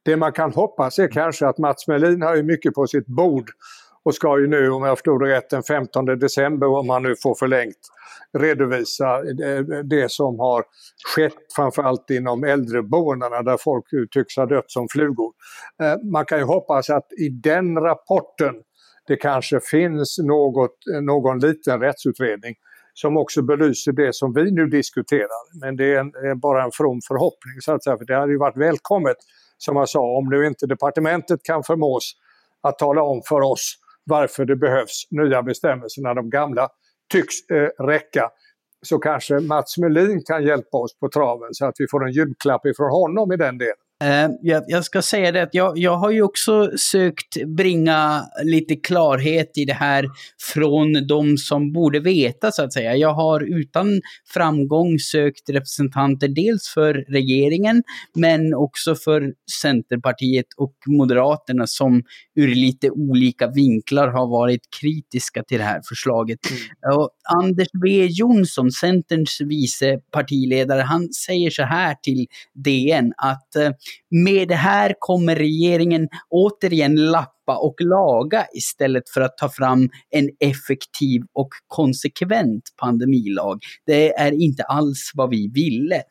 Det 0.03 0.17
man 0.17 0.33
kan 0.33 0.53
hoppas 0.53 0.99
är 0.99 1.09
kanske 1.09 1.47
att 1.47 1.59
Mats 1.59 1.89
Melin 1.89 2.23
har 2.23 2.37
ju 2.37 2.43
mycket 2.43 2.75
på 2.75 2.87
sitt 2.87 3.07
bord 3.07 3.51
och 4.05 4.15
ska 4.15 4.41
ju 4.41 4.47
nu, 4.47 4.71
om 4.71 4.83
jag 4.83 4.99
förstod 4.99 5.21
det 5.21 5.37
rätt, 5.37 5.51
den 5.51 5.63
15 5.63 6.05
december, 6.05 6.67
om 6.67 6.91
han 6.91 7.03
nu 7.03 7.15
får 7.23 7.35
förlängt, 7.35 7.79
redovisa 8.39 9.19
eh, 9.19 9.61
det 9.85 10.11
som 10.11 10.39
har 10.39 10.65
skett 11.15 11.35
framförallt 11.57 12.11
inom 12.11 12.45
äldreboendena 12.45 13.43
där 13.43 13.57
folk 13.61 13.85
tycks 14.11 14.37
ha 14.37 14.47
dött 14.47 14.71
som 14.71 14.87
flugor. 14.89 15.33
Eh, 15.83 16.11
man 16.13 16.25
kan 16.25 16.39
ju 16.39 16.45
hoppas 16.45 16.91
att 16.91 17.13
i 17.13 17.29
den 17.29 17.77
rapporten 17.77 18.55
det 19.07 19.17
kanske 19.17 19.61
finns 19.61 20.19
något, 20.19 20.77
någon 21.03 21.39
liten 21.39 21.81
rättsutredning 21.81 22.55
som 22.95 23.17
också 23.17 23.43
belyser 23.43 23.93
det 23.93 24.15
som 24.15 24.33
vi 24.33 24.51
nu 24.51 24.67
diskuterar. 24.67 25.61
Men 25.61 25.77
det 25.77 25.95
är, 25.95 26.01
en, 26.01 26.07
är 26.07 26.35
bara 26.35 26.65
en 26.65 26.71
from 26.71 27.01
förhoppning 27.09 27.61
så 27.61 27.73
att 27.73 27.85
säga, 27.85 27.99
för 27.99 28.05
det 28.05 28.17
hade 28.17 28.33
ju 28.33 28.39
varit 28.39 28.57
välkommet 28.57 29.17
som 29.59 29.77
jag 29.77 29.89
sa, 29.89 30.01
om 30.01 30.29
nu 30.29 30.47
inte 30.47 30.67
departementet 30.67 31.43
kan 31.43 31.63
förmås 31.63 32.13
att 32.63 32.79
tala 32.79 33.03
om 33.03 33.23
för 33.29 33.41
oss 33.41 33.77
varför 34.11 34.45
det 34.45 34.57
behövs 34.57 35.07
nya 35.11 35.43
bestämmelser 35.43 36.03
när 36.03 36.15
de 36.15 36.31
gamla 36.31 36.69
tycks 37.13 37.35
eh, 37.51 37.85
räcka, 37.87 38.31
så 38.87 38.99
kanske 38.99 39.41
Mats 39.41 39.79
Melin 39.79 40.23
kan 40.25 40.45
hjälpa 40.45 40.79
oss 40.79 40.99
på 40.99 41.09
traven 41.09 41.49
så 41.53 41.67
att 41.67 41.75
vi 41.79 41.87
får 41.91 42.07
en 42.07 42.13
julklapp 42.13 42.67
ifrån 42.67 42.91
honom 42.91 43.33
i 43.33 43.37
den 43.37 43.59
delen. 43.59 43.85
Uh, 44.05 44.31
jag, 44.67 44.85
ska 44.85 45.03
säga 45.03 45.33
det 45.33 45.43
att 45.43 45.55
jag, 45.55 45.79
jag 45.79 45.97
har 45.97 46.11
ju 46.11 46.23
också 46.23 46.71
sökt 46.79 47.47
bringa 47.47 48.25
lite 48.45 48.77
klarhet 48.77 49.59
i 49.59 49.65
det 49.65 49.73
här 49.73 50.07
från 50.55 51.07
de 51.07 51.37
som 51.39 51.73
borde 51.73 52.01
veta 52.01 52.53
så 52.53 52.63
att 52.63 52.73
säga. 52.73 52.97
Jag 52.97 53.13
har 53.13 53.41
utan 53.61 54.01
framgång 54.35 54.99
sökt 54.99 55.51
representanter 55.51 56.29
dels 56.29 56.69
för 56.75 56.95
regeringen 56.95 57.83
men 58.15 58.55
också 58.55 58.95
för 58.95 59.33
Centerpartiet 59.63 60.47
och 60.57 60.75
Moderaterna 60.87 61.67
som 61.67 62.03
ur 62.37 62.49
lite 62.49 62.91
olika 62.91 63.47
vinklar 63.47 64.09
har 64.09 64.27
varit 64.27 64.61
kritiska 64.81 65.43
till 65.43 65.59
det 65.59 65.65
här 65.65 65.81
förslaget. 65.89 66.39
Mm. 66.51 67.09
Anders 67.43 67.69
B 67.83 68.07
Jonsson, 68.11 68.71
Centerns 68.71 69.41
vice 69.41 69.99
partiledare, 70.13 70.83
han 70.83 71.13
säger 71.13 71.51
så 71.51 71.63
här 71.63 71.95
till 72.03 72.27
DN 72.55 73.13
att 73.17 73.49
uh, 73.59 73.71
med 74.11 74.49
det 74.49 74.55
här 74.55 74.95
kommer 74.99 75.37
regeringen 75.37 76.09
återigen 76.31 76.97
lappa 76.97 77.57
och 77.57 77.75
laga 77.81 78.47
istället 78.55 79.11
för 79.15 79.21
att 79.21 79.39
ta 79.39 79.49
fram 79.49 79.89
en 80.11 80.31
effektiv 80.41 81.23
och 81.33 81.49
konsekvent 81.67 82.63
pandemilag. 82.77 83.59
Det 83.87 84.13
är 84.13 84.33
inte 84.33 84.63
alls 84.63 85.11
vad 85.15 85.31
vi 85.31 85.51
ville. 85.55 86.03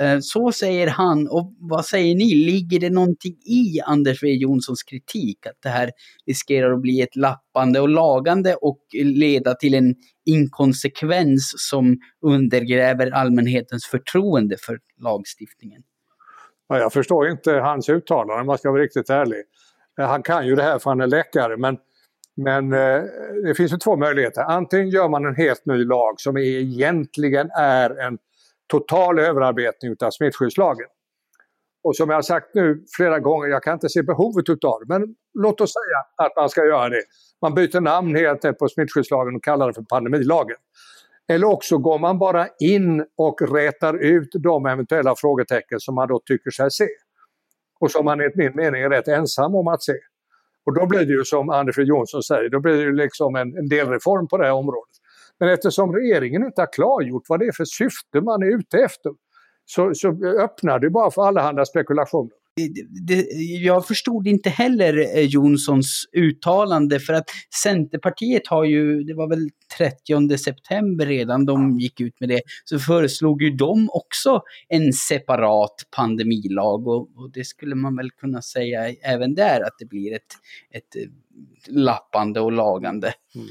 Eh, 0.00 0.18
så 0.20 0.52
säger 0.52 0.86
han. 0.86 1.28
Och 1.28 1.54
vad 1.58 1.86
säger 1.86 2.14
ni? 2.14 2.34
Ligger 2.34 2.80
det 2.80 2.90
någonting 2.90 3.32
i 3.32 3.80
Anders 3.80 4.20
W 4.20 4.38
Jonssons 4.38 4.82
kritik? 4.82 5.46
Att 5.46 5.62
det 5.62 5.68
här 5.68 5.90
riskerar 6.26 6.72
att 6.72 6.82
bli 6.82 7.00
ett 7.00 7.16
lappande 7.16 7.80
och 7.80 7.88
lagande 7.88 8.54
och 8.54 8.78
leda 9.04 9.54
till 9.54 9.74
en 9.74 9.94
inkonsekvens 10.26 11.54
som 11.56 11.98
undergräver 12.26 13.10
allmänhetens 13.10 13.86
förtroende 13.86 14.56
för 14.60 14.78
lagstiftningen? 15.02 15.82
Men 16.68 16.78
jag 16.78 16.92
förstår 16.92 17.28
inte 17.28 17.52
hans 17.52 17.88
uttalande 17.88 18.40
om 18.40 18.46
man 18.46 18.58
ska 18.58 18.70
vara 18.70 18.82
riktigt 18.82 19.10
ärlig. 19.10 19.42
Eh, 20.00 20.06
han 20.06 20.22
kan 20.22 20.46
ju 20.46 20.54
det 20.54 20.62
här 20.62 20.78
för 20.78 20.90
han 20.90 21.00
är 21.00 21.06
läkare 21.06 21.56
men, 21.56 21.78
men 22.36 22.72
eh, 22.72 23.02
det 23.44 23.54
finns 23.56 23.72
ju 23.72 23.76
två 23.76 23.96
möjligheter. 23.96 24.42
Antingen 24.42 24.88
gör 24.88 25.08
man 25.08 25.24
en 25.24 25.36
helt 25.36 25.66
ny 25.66 25.84
lag 25.84 26.20
som 26.20 26.36
egentligen 26.36 27.50
är 27.58 28.00
en 28.00 28.18
total 28.70 29.18
överarbetning 29.18 29.96
av 30.00 30.10
smittskyddslagen. 30.10 30.86
Och 31.84 31.96
som 31.96 32.10
jag 32.10 32.16
har 32.16 32.22
sagt 32.22 32.54
nu 32.54 32.84
flera 32.96 33.18
gånger, 33.18 33.48
jag 33.48 33.62
kan 33.62 33.74
inte 33.74 33.88
se 33.88 34.02
behovet 34.02 34.48
utav 34.48 34.80
det, 34.80 34.86
men 34.98 35.14
låt 35.34 35.60
oss 35.60 35.72
säga 35.72 36.26
att 36.26 36.36
man 36.36 36.48
ska 36.48 36.64
göra 36.64 36.88
det. 36.88 37.02
Man 37.42 37.54
byter 37.54 37.80
namn 37.80 38.16
helt 38.16 38.44
enkelt 38.44 38.58
på 38.58 38.68
smittskyddslagen 38.68 39.36
och 39.36 39.44
kallar 39.44 39.66
det 39.66 39.74
för 39.74 39.82
pandemilagen. 39.82 40.56
Eller 41.28 41.46
också 41.46 41.78
går 41.78 41.98
man 41.98 42.18
bara 42.18 42.48
in 42.58 43.04
och 43.16 43.42
rätar 43.52 43.94
ut 43.94 44.28
de 44.32 44.66
eventuella 44.66 45.14
frågetecken 45.16 45.80
som 45.80 45.94
man 45.94 46.08
då 46.08 46.20
tycker 46.24 46.50
sig 46.50 46.70
se. 46.70 46.88
Och 47.80 47.90
som 47.90 48.04
man 48.04 48.20
enligt 48.20 48.36
min 48.36 48.52
mening 48.54 48.82
är 48.82 48.90
rätt 48.90 49.08
ensam 49.08 49.54
om 49.54 49.68
att 49.68 49.82
se. 49.82 49.94
Och 50.66 50.74
då 50.74 50.86
blir 50.86 50.98
det 50.98 51.12
ju 51.12 51.24
som 51.24 51.50
Anders 51.50 51.78
Jonsson 51.78 52.22
säger, 52.22 52.48
då 52.48 52.60
blir 52.60 52.72
det 52.72 52.82
ju 52.82 52.96
liksom 52.96 53.36
en, 53.36 53.56
en 53.56 53.68
delreform 53.68 54.28
på 54.28 54.36
det 54.38 54.44
här 54.44 54.52
området. 54.52 54.96
Men 55.38 55.48
eftersom 55.48 55.94
regeringen 55.94 56.44
inte 56.44 56.60
har 56.60 56.72
klargjort 56.72 57.22
vad 57.28 57.40
det 57.40 57.46
är 57.46 57.52
för 57.52 57.64
syfte 57.64 58.20
man 58.20 58.42
är 58.42 58.58
ute 58.58 58.78
efter 58.78 59.12
så, 59.64 59.94
så 59.94 60.08
öppnar 60.24 60.78
det 60.78 60.90
bara 60.90 61.10
för 61.10 61.22
allehanda 61.22 61.64
spekulationer 61.64 62.45
det, 63.06 63.22
jag 63.62 63.86
förstod 63.86 64.26
inte 64.26 64.50
heller 64.50 65.16
eh, 65.16 65.24
Jonssons 65.24 66.04
uttalande 66.12 67.00
för 67.00 67.12
att 67.12 67.30
Centerpartiet 67.62 68.46
har 68.46 68.64
ju, 68.64 69.02
det 69.02 69.14
var 69.14 69.28
väl 69.28 69.48
30 69.78 70.38
september 70.38 71.06
redan 71.06 71.46
de 71.46 71.78
gick 71.78 72.00
ut 72.00 72.20
med 72.20 72.28
det, 72.28 72.40
så 72.64 72.78
föreslog 72.78 73.42
ju 73.42 73.50
de 73.50 73.88
också 73.92 74.42
en 74.68 74.92
separat 74.92 75.74
pandemilag 75.96 76.88
och, 76.88 77.00
och 77.16 77.30
det 77.32 77.44
skulle 77.44 77.74
man 77.74 77.96
väl 77.96 78.10
kunna 78.10 78.42
säga 78.42 78.94
även 79.02 79.34
där 79.34 79.60
att 79.60 79.74
det 79.78 79.86
blir 79.86 80.14
ett, 80.14 80.32
ett 80.70 81.10
lappande 81.68 82.40
och 82.40 82.52
lagande. 82.52 83.12
Mm. 83.34 83.48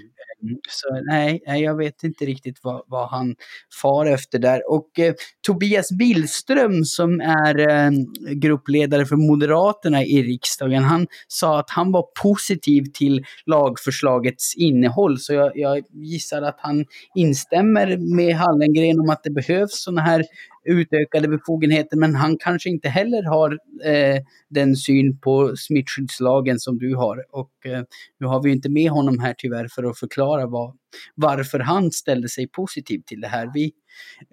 Så 0.69 0.88
nej, 1.12 1.41
jag 1.45 1.78
vet 1.78 2.04
inte 2.04 2.26
riktigt 2.26 2.60
vad, 2.63 2.82
vad 2.88 3.10
han 3.10 3.36
far 3.82 4.06
efter 4.06 4.39
där. 4.39 4.71
Och 4.71 5.00
eh, 5.00 5.13
Tobias 5.48 5.91
Billström 5.91 6.86
som 6.86 7.21
är 7.21 7.69
eh, 7.69 7.91
gruppledare 8.34 9.06
för 9.06 9.15
Moderaterna 9.15 10.04
i 10.04 10.24
riksdagen, 10.24 10.84
han 10.84 11.08
sa 11.28 11.60
att 11.60 11.69
han 11.69 11.91
var 11.91 12.06
positiv 12.21 12.84
till 12.93 13.26
lagförslagets 13.45 14.56
innehåll. 14.56 15.19
Så 15.19 15.34
jag, 15.34 15.52
jag 15.56 15.84
gissar 15.93 16.41
att 16.41 16.58
han 16.60 16.86
instämmer 17.15 18.15
med 18.15 18.36
Hallengren 18.36 19.00
om 19.00 19.10
att 19.10 19.24
det 19.24 19.32
behövs 19.32 19.84
sådana 19.84 20.02
här 20.02 20.24
utökade 20.65 21.28
befogenheter, 21.28 21.97
men 21.97 22.15
han 22.15 22.38
kanske 22.38 22.69
inte 22.69 22.89
heller 22.89 23.23
har 23.23 23.51
eh, 23.84 24.21
den 24.49 24.75
syn 24.75 25.19
på 25.19 25.54
smittskyddslagen 25.58 26.60
som 26.60 26.78
du 26.78 26.95
har. 26.95 27.25
Och 27.32 27.51
eh, 27.65 27.82
nu 28.19 28.28
har 28.28 28.43
vi 28.43 28.51
inte 28.51 28.69
med 28.69 28.91
honom 28.91 29.19
här 29.19 29.36
tyvärr 29.38 29.67
för 29.67 29.84
att 29.84 29.99
förklara 29.99 30.45
vad, 30.45 30.78
varför 31.15 31.60
han 31.60 31.91
ställde 31.91 32.30
sig 32.30 32.47
positiv 32.47 33.01
till 33.06 33.21
det 33.21 33.28
här. 33.28 33.51
Vi, 33.54 33.65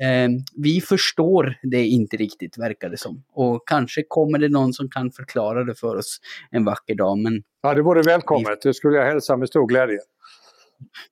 eh, 0.03 0.29
vi 0.57 0.81
förstår 0.81 1.55
det 1.63 1.87
inte 1.87 2.17
riktigt, 2.17 2.59
verkar 2.59 2.91
det 2.91 2.99
som. 2.99 3.25
Och 3.33 3.63
kanske 3.67 4.03
kommer 4.09 4.39
det 4.39 4.49
någon 4.49 4.73
som 4.73 4.91
kan 4.91 5.11
förklara 5.11 5.65
det 5.65 5.75
för 5.75 5.97
oss 5.97 6.21
en 6.51 6.65
vacker 6.65 6.95
dag. 6.95 7.19
Men 7.19 7.43
ja, 7.63 7.75
det 7.75 7.83
vore 7.83 8.03
välkommet. 8.03 8.63
Det 8.63 8.75
skulle 8.75 8.97
jag 8.97 9.07
hälsa 9.07 9.37
med 9.37 9.49
stor 9.49 9.67
glädje. 9.67 9.99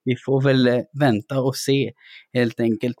Vi 0.03 0.15
får 0.15 0.41
väl 0.41 0.67
eh, 0.67 0.81
vänta 0.99 1.41
och 1.41 1.55
se 1.55 1.91
helt 2.33 2.59
enkelt. 2.59 2.95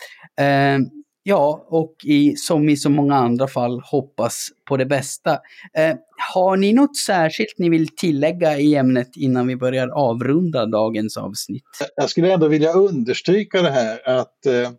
Ja, 1.23 1.65
och 1.69 1.95
i, 2.03 2.35
som 2.35 2.69
i 2.69 2.77
så 2.77 2.89
många 2.89 3.15
andra 3.15 3.47
fall 3.47 3.81
hoppas 3.81 4.49
på 4.67 4.77
det 4.77 4.85
bästa. 4.85 5.31
Eh, 5.77 5.95
har 6.33 6.57
ni 6.57 6.73
något 6.73 6.97
särskilt 6.97 7.57
ni 7.57 7.69
vill 7.69 7.87
tillägga 7.87 8.57
i 8.57 8.75
ämnet 8.75 9.09
innan 9.15 9.47
vi 9.47 9.55
börjar 9.55 9.87
avrunda 9.87 10.65
dagens 10.65 11.17
avsnitt? 11.17 11.63
Jag 11.95 12.09
skulle 12.09 12.33
ändå 12.33 12.47
vilja 12.47 12.73
understryka 12.73 13.61
det 13.61 13.71
här 13.71 14.19
att 14.19 14.45
eh, 14.45 14.71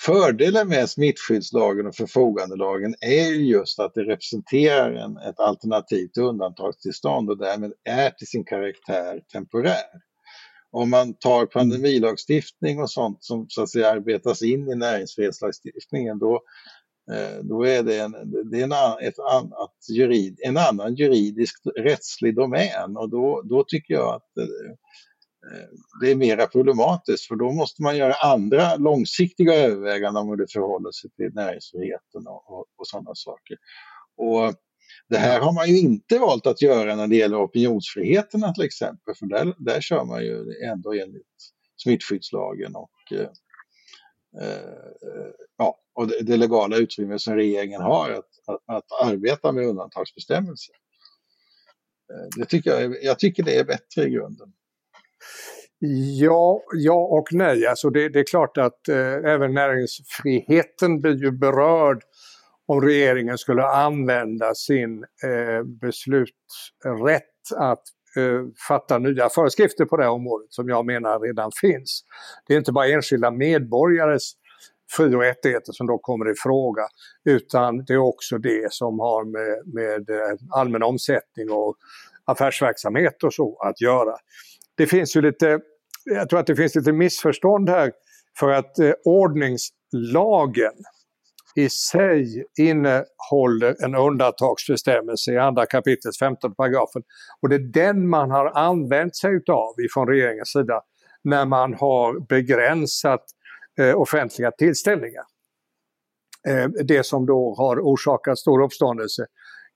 fördelen 0.00 0.68
med 0.68 0.90
smittskyddslagen 0.90 1.86
och 1.86 1.94
förfogandelagen 1.94 2.94
är 3.00 3.30
just 3.30 3.80
att 3.80 3.94
det 3.94 4.02
representerar 4.02 4.92
en, 4.92 5.16
ett 5.16 5.40
alternativ 5.40 6.08
till 6.08 6.22
undantagstillstånd 6.22 7.30
och 7.30 7.38
därmed 7.38 7.72
är 7.84 8.10
till 8.10 8.26
sin 8.26 8.44
karaktär 8.44 9.20
temporär 9.32 10.05
om 10.76 10.90
man 10.90 11.14
tar 11.14 11.46
pandemilagstiftning 11.46 12.82
och 12.82 12.90
sånt 12.90 13.24
som 13.24 13.46
så 13.48 13.62
att 13.62 13.70
säga 13.70 13.90
arbetas 13.90 14.42
in 14.42 14.68
i 14.68 14.74
näringsfrihetslagstiftningen 14.74 16.18
då, 16.18 16.42
eh, 17.12 17.42
då 17.42 17.66
är 17.66 17.82
det 17.82 17.98
en, 17.98 18.12
det 18.50 18.60
är 18.60 18.64
en, 18.64 18.72
ett 19.08 19.18
annat 19.18 19.74
jurid, 19.88 20.40
en 20.42 20.56
annan 20.56 20.94
juridisk 20.94 21.60
rättslig 21.76 22.34
domän 22.36 22.96
och 22.96 23.10
då, 23.10 23.42
då 23.44 23.64
tycker 23.64 23.94
jag 23.94 24.14
att 24.14 24.36
eh, 24.38 24.70
eh, 25.52 25.68
det 26.00 26.10
är 26.10 26.16
mera 26.16 26.46
problematiskt 26.46 27.26
för 27.26 27.36
då 27.36 27.52
måste 27.52 27.82
man 27.82 27.96
göra 27.96 28.14
andra 28.14 28.76
långsiktiga 28.76 29.54
överväganden 29.54 30.22
om 30.22 30.28
hur 30.28 30.36
det 30.36 30.52
förhåller 30.52 30.90
sig 30.92 31.10
till 31.10 31.34
näringsfriheten 31.34 32.26
och, 32.26 32.50
och, 32.50 32.66
och 32.76 32.86
sådana 32.86 33.14
saker. 33.14 33.56
Och 34.16 34.54
det 35.08 35.16
här 35.16 35.40
har 35.40 35.52
man 35.52 35.68
ju 35.68 35.78
inte 35.78 36.18
valt 36.18 36.46
att 36.46 36.62
göra 36.62 36.96
när 36.96 37.06
det 37.06 37.16
gäller 37.16 37.44
opinionsfriheten 37.44 38.54
till 38.54 38.64
exempel, 38.64 39.14
för 39.14 39.26
där, 39.26 39.54
där 39.58 39.80
kör 39.80 40.04
man 40.04 40.22
ju 40.22 40.44
ändå 40.64 40.92
enligt 40.92 41.26
smittskyddslagen 41.76 42.76
och, 42.76 43.12
eh, 43.12 43.28
eh, 44.42 45.30
ja, 45.58 45.78
och 45.94 46.08
det, 46.08 46.22
det, 46.22 46.36
legala 46.36 46.76
utrymme 46.76 47.18
som 47.18 47.34
regeringen 47.34 47.82
har 47.82 48.10
att, 48.10 48.30
att, 48.46 48.76
att 48.76 49.08
arbeta 49.08 49.52
med 49.52 49.66
undantagsbestämmelser. 49.66 50.74
Eh, 52.12 52.28
det 52.36 52.44
tycker 52.44 52.70
jag, 52.70 52.96
jag 53.02 53.18
tycker 53.18 53.42
det 53.42 53.58
är 53.58 53.64
bättre 53.64 54.04
i 54.04 54.10
grunden. 54.10 54.52
Ja, 56.18 56.62
ja 56.72 56.94
och 56.94 57.28
nej. 57.30 57.66
Alltså 57.66 57.90
det, 57.90 58.08
det 58.08 58.18
är 58.18 58.24
klart 58.24 58.58
att 58.58 58.88
eh, 58.88 58.96
även 59.06 59.54
näringsfriheten 59.54 61.00
blir 61.00 61.22
ju 61.22 61.30
berörd 61.30 62.02
om 62.66 62.80
regeringen 62.80 63.38
skulle 63.38 63.64
använda 63.66 64.54
sin 64.54 65.04
eh, 65.24 65.62
beslutsrätt 65.80 67.22
att 67.56 67.82
eh, 68.16 68.42
fatta 68.68 68.98
nya 68.98 69.28
föreskrifter 69.28 69.84
på 69.84 69.96
det 69.96 70.02
här 70.02 70.10
området 70.10 70.46
som 70.52 70.68
jag 70.68 70.86
menar 70.86 71.20
redan 71.20 71.50
finns. 71.60 72.04
Det 72.46 72.54
är 72.54 72.58
inte 72.58 72.72
bara 72.72 72.88
enskilda 72.88 73.30
medborgares 73.30 74.32
fri 74.96 75.14
och 75.14 75.20
rättigheter 75.20 75.72
som 75.72 75.86
då 75.86 75.98
kommer 75.98 76.30
i 76.30 76.34
fråga 76.36 76.82
utan 77.24 77.84
det 77.84 77.92
är 77.92 77.98
också 77.98 78.38
det 78.38 78.72
som 78.72 78.98
har 78.98 79.24
med, 79.24 79.74
med 79.74 80.10
eh, 80.10 80.36
allmän 80.50 80.82
omsättning 80.82 81.50
och 81.50 81.76
affärsverksamhet 82.24 83.24
och 83.24 83.34
så 83.34 83.58
att 83.58 83.80
göra. 83.80 84.16
Det 84.76 84.86
finns 84.86 85.16
ju 85.16 85.22
lite, 85.22 85.60
jag 86.04 86.28
tror 86.28 86.40
att 86.40 86.46
det 86.46 86.56
finns 86.56 86.74
lite 86.74 86.92
missförstånd 86.92 87.68
här 87.68 87.92
för 88.38 88.50
att 88.50 88.78
eh, 88.78 88.92
ordningslagen 89.04 90.72
i 91.56 91.68
sig 91.68 92.44
innehåller 92.58 93.84
en 93.84 93.94
undantagsbestämmelse 93.94 95.32
i 95.32 95.38
andra 95.38 95.66
kapitlet, 95.66 96.18
15 96.18 96.54
paragrafen. 96.54 97.02
Och 97.42 97.48
det 97.48 97.54
är 97.54 97.72
den 97.72 98.08
man 98.08 98.30
har 98.30 98.58
använt 98.58 99.16
sig 99.16 99.34
utav 99.34 99.74
ifrån 99.80 100.08
regeringens 100.08 100.48
sida 100.48 100.82
när 101.24 101.44
man 101.44 101.74
har 101.74 102.26
begränsat 102.28 103.24
eh, 103.78 103.94
offentliga 103.94 104.50
tillställningar. 104.50 105.24
Eh, 106.48 106.68
det 106.68 107.06
som 107.06 107.26
då 107.26 107.54
har 107.58 107.76
orsakat 107.76 108.38
stor 108.38 108.62
uppståndelse 108.62 109.26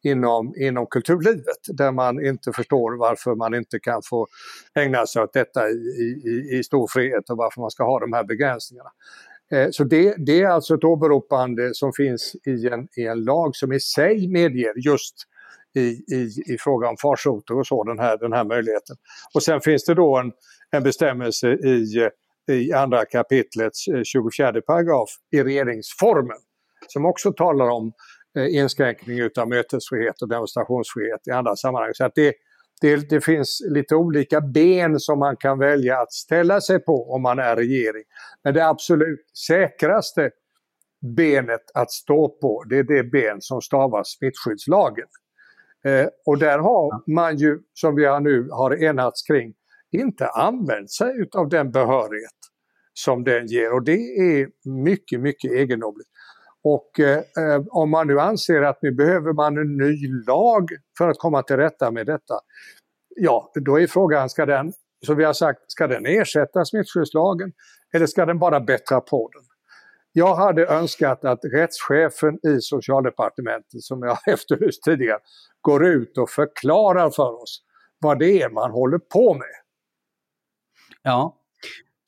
inom, 0.02 0.54
inom 0.56 0.86
kulturlivet 0.86 1.60
där 1.72 1.92
man 1.92 2.26
inte 2.26 2.52
förstår 2.52 2.98
varför 2.98 3.34
man 3.34 3.54
inte 3.54 3.78
kan 3.78 4.02
få 4.04 4.26
ägna 4.74 5.06
sig 5.06 5.22
åt 5.22 5.32
detta 5.32 5.68
i, 5.68 5.72
i, 6.24 6.58
i 6.58 6.62
stor 6.62 6.86
frihet 6.86 7.30
och 7.30 7.36
varför 7.36 7.60
man 7.60 7.70
ska 7.70 7.84
ha 7.84 8.00
de 8.00 8.12
här 8.12 8.24
begränsningarna. 8.24 8.90
Eh, 9.54 9.68
så 9.70 9.84
det, 9.84 10.14
det, 10.18 10.42
är 10.42 10.48
alltså 10.48 10.74
ett 10.74 10.84
åberopande 10.84 11.70
som 11.74 11.92
finns 11.92 12.36
i 12.46 12.68
en, 12.68 12.88
i 12.96 13.06
en 13.06 13.24
lag 13.24 13.56
som 13.56 13.72
i 13.72 13.80
sig 13.80 14.28
medger 14.28 14.72
just 14.86 15.14
i, 15.74 15.80
i, 16.14 16.30
i 16.46 16.58
fråga 16.60 16.88
om 16.88 16.96
farsoter 16.96 17.58
och 17.58 17.66
så, 17.66 17.84
den 17.84 17.98
här, 17.98 18.18
den 18.18 18.32
här 18.32 18.44
möjligheten. 18.44 18.96
Och 19.34 19.42
sen 19.42 19.60
finns 19.60 19.84
det 19.84 19.94
då 19.94 20.16
en, 20.16 20.32
en 20.70 20.82
bestämmelse 20.82 21.48
i, 21.52 22.08
i 22.52 22.72
andra 22.72 23.04
kapitlets 23.04 23.88
eh, 23.88 24.02
24 24.02 24.60
paragraf 24.66 25.10
i 25.32 25.42
regeringsformen 25.42 26.38
som 26.88 27.06
också 27.06 27.32
talar 27.32 27.68
om 27.68 27.92
eh, 28.38 28.56
inskränkning 28.56 29.18
utav 29.18 29.48
mötesfrihet 29.48 30.22
och 30.22 30.28
demonstrationsfrihet 30.28 31.20
i 31.28 31.30
andra 31.30 31.56
sammanhang. 31.56 31.90
Så 31.94 32.04
att 32.04 32.14
det, 32.14 32.34
det, 32.80 33.10
det, 33.10 33.24
finns 33.24 33.62
lite 33.70 33.94
olika 33.94 34.40
ben 34.40 35.00
som 35.00 35.18
man 35.18 35.36
kan 35.36 35.58
välja 35.58 35.98
att 35.98 36.12
ställa 36.12 36.60
sig 36.60 36.78
på 36.78 37.12
om 37.12 37.22
man 37.22 37.38
är 37.38 37.56
regering. 37.56 38.04
Men 38.44 38.54
det 38.54 38.68
absolut 38.68 39.20
säkraste 39.48 40.30
benet 41.16 41.70
att 41.74 41.90
stå 41.90 42.28
på, 42.28 42.64
det 42.68 42.78
är 42.78 42.82
det 42.82 43.04
ben 43.04 43.36
som 43.40 43.60
stavas 43.60 44.08
smittskyddslagen. 44.08 45.06
Eh, 45.84 46.06
och 46.26 46.38
där 46.38 46.58
har 46.58 47.12
man 47.14 47.36
ju, 47.36 47.58
som 47.74 47.94
vi 47.94 48.20
nu 48.20 48.48
har 48.50 48.82
enats 48.84 49.22
kring, 49.22 49.54
inte 49.92 50.28
använt 50.28 50.90
sig 50.90 51.20
utav 51.20 51.48
den 51.48 51.70
behörighet 51.70 52.40
som 52.94 53.24
den 53.24 53.46
ger. 53.46 53.72
Och 53.72 53.84
det 53.84 53.92
är 53.92 54.48
mycket, 54.84 55.20
mycket 55.20 55.52
egendomligt. 55.52 56.09
Och 56.64 57.00
eh, 57.00 57.18
eh, 57.18 57.62
om 57.70 57.90
man 57.90 58.06
nu 58.06 58.20
anser 58.20 58.62
att 58.62 58.82
nu 58.82 58.92
behöver 58.92 59.32
man 59.32 59.58
en 59.58 59.76
ny 59.76 60.24
lag 60.26 60.68
för 60.98 61.08
att 61.08 61.18
komma 61.18 61.42
till 61.42 61.56
rätta 61.56 61.90
med 61.90 62.06
detta. 62.06 62.34
Ja, 63.16 63.52
då 63.54 63.80
är 63.80 63.86
frågan, 63.86 64.30
ska 64.30 64.46
den, 64.46 64.72
som 65.06 65.16
vi 65.16 65.24
har 65.24 65.32
sagt, 65.32 65.60
ska 65.66 65.86
den 65.86 66.06
ersätta 66.06 66.64
smittskyddslagen 66.64 67.52
eller 67.94 68.06
ska 68.06 68.26
den 68.26 68.38
bara 68.38 68.60
bättra 68.60 69.00
på 69.00 69.30
den? 69.32 69.42
Jag 70.12 70.34
hade 70.34 70.66
önskat 70.66 71.24
att 71.24 71.40
rättschefen 71.44 72.38
i 72.46 72.60
socialdepartementet, 72.60 73.82
som 73.82 74.02
jag 74.02 74.18
efterlyst 74.26 74.82
tidigare, 74.82 75.18
går 75.60 75.86
ut 75.86 76.18
och 76.18 76.30
förklarar 76.30 77.10
för 77.10 77.42
oss 77.42 77.62
vad 78.00 78.18
det 78.18 78.42
är 78.42 78.50
man 78.50 78.70
håller 78.70 78.98
på 78.98 79.34
med. 79.34 79.48
Ja, 81.02 81.39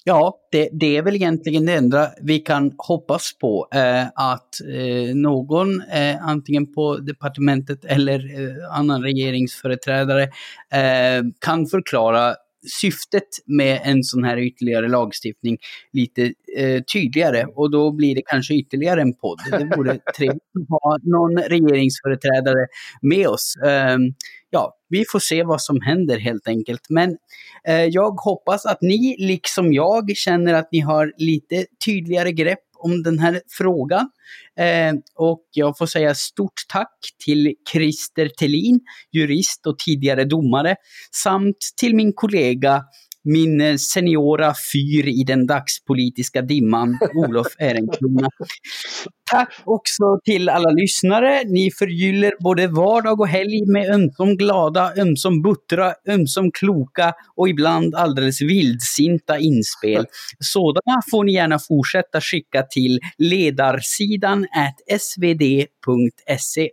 Ja, 0.04 0.38
det, 0.50 0.68
det, 0.72 0.96
är 0.96 1.02
väl 1.02 1.14
egentligen 1.14 1.66
det 1.66 1.72
enda 1.72 2.10
vi 2.20 2.38
kan 2.38 2.72
hoppas 2.78 3.32
på. 3.40 3.68
Eh, 3.74 4.06
att 4.14 4.60
eh, 4.60 5.14
någon, 5.14 5.80
eh, 5.80 6.26
antingen 6.28 6.72
på 6.72 6.96
departementet 6.96 7.84
eller 7.84 8.18
eh, 8.18 8.78
annan 8.78 9.02
regeringsföreträdare, 9.02 10.22
eh, 10.72 11.24
kan 11.38 11.66
förklara 11.66 12.34
syftet 12.80 13.28
med 13.46 13.80
en 13.84 14.02
sån 14.02 14.24
här 14.24 14.36
ytterligare 14.36 14.88
lagstiftning 14.88 15.58
lite 15.92 16.32
eh, 16.56 16.82
tydligare 16.92 17.44
och 17.44 17.70
då 17.70 17.92
blir 17.92 18.14
det 18.14 18.22
kanske 18.26 18.54
ytterligare 18.54 19.00
en 19.02 19.14
podd. 19.14 19.38
Det 19.50 19.76
vore 19.76 19.98
trevligt 20.16 20.42
att 20.72 20.82
ha 20.82 20.98
någon 21.02 21.42
regeringsföreträdare 21.42 22.66
med 23.02 23.28
oss. 23.28 23.54
Eh, 23.64 23.96
ja, 24.50 24.76
vi 24.88 25.04
får 25.12 25.18
se 25.18 25.42
vad 25.42 25.62
som 25.62 25.80
händer 25.80 26.18
helt 26.18 26.48
enkelt. 26.48 26.80
Men 26.88 27.16
eh, 27.68 27.84
jag 27.84 28.10
hoppas 28.10 28.66
att 28.66 28.78
ni, 28.82 29.16
liksom 29.18 29.72
jag, 29.72 30.12
känner 30.16 30.54
att 30.54 30.68
ni 30.72 30.80
har 30.80 31.12
lite 31.16 31.66
tydligare 31.84 32.32
grepp 32.32 32.71
om 32.84 33.02
den 33.02 33.18
här 33.18 33.40
frågan. 33.48 34.10
Eh, 34.58 34.92
och 35.16 35.44
jag 35.52 35.78
får 35.78 35.86
säga 35.86 36.14
stort 36.14 36.62
tack 36.68 36.98
till 37.24 37.54
Christer 37.72 38.28
Tellin, 38.38 38.80
jurist 39.12 39.66
och 39.66 39.78
tidigare 39.78 40.24
domare, 40.24 40.76
samt 41.10 41.56
till 41.76 41.94
min 41.94 42.12
kollega 42.12 42.84
min 43.24 43.60
eh, 43.60 43.76
seniora 43.76 44.54
fyr 44.72 45.08
i 45.08 45.24
den 45.24 45.46
dagspolitiska 45.46 46.42
dimman, 46.42 46.98
Olof 47.14 47.46
Ehrenkrona. 47.58 48.28
Tack 49.30 49.62
också 49.64 50.04
till 50.24 50.48
alla 50.48 50.70
lyssnare. 50.70 51.42
Ni 51.44 51.70
förgyller 51.78 52.32
både 52.40 52.66
vardag 52.66 53.20
och 53.20 53.28
helg 53.28 53.66
med 53.66 53.94
ömsom 53.94 54.36
glada, 54.36 54.92
ömsom 54.98 55.42
buttra, 55.42 55.94
ömsom 56.08 56.50
kloka 56.52 57.12
och 57.36 57.48
ibland 57.48 57.94
alldeles 57.94 58.42
vildsinta 58.42 59.38
inspel. 59.38 60.06
Sådana 60.38 61.00
får 61.10 61.24
ni 61.24 61.32
gärna 61.32 61.58
fortsätta 61.58 62.20
skicka 62.20 62.62
till 62.62 62.98
ledarsidan 63.18 64.46
svd.se. 64.98 66.68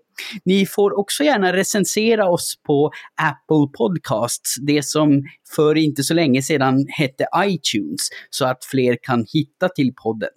Ni 0.46 0.66
får 0.66 1.00
också 1.00 1.24
gärna 1.24 1.54
recensera 1.54 2.30
oss 2.30 2.56
på 2.68 2.92
Apple 3.22 3.78
Podcasts, 3.78 4.56
det 4.68 4.86
som 4.86 5.24
för 5.56 5.78
inte 5.78 6.04
så 6.04 6.14
länge 6.14 6.42
sedan 6.42 6.86
hette 6.88 7.26
iTunes, 7.38 8.10
så 8.30 8.46
att 8.46 8.66
fler 8.66 8.98
kan 9.02 9.26
hitta 9.34 9.70
till 9.70 9.94
podden. 10.04 10.30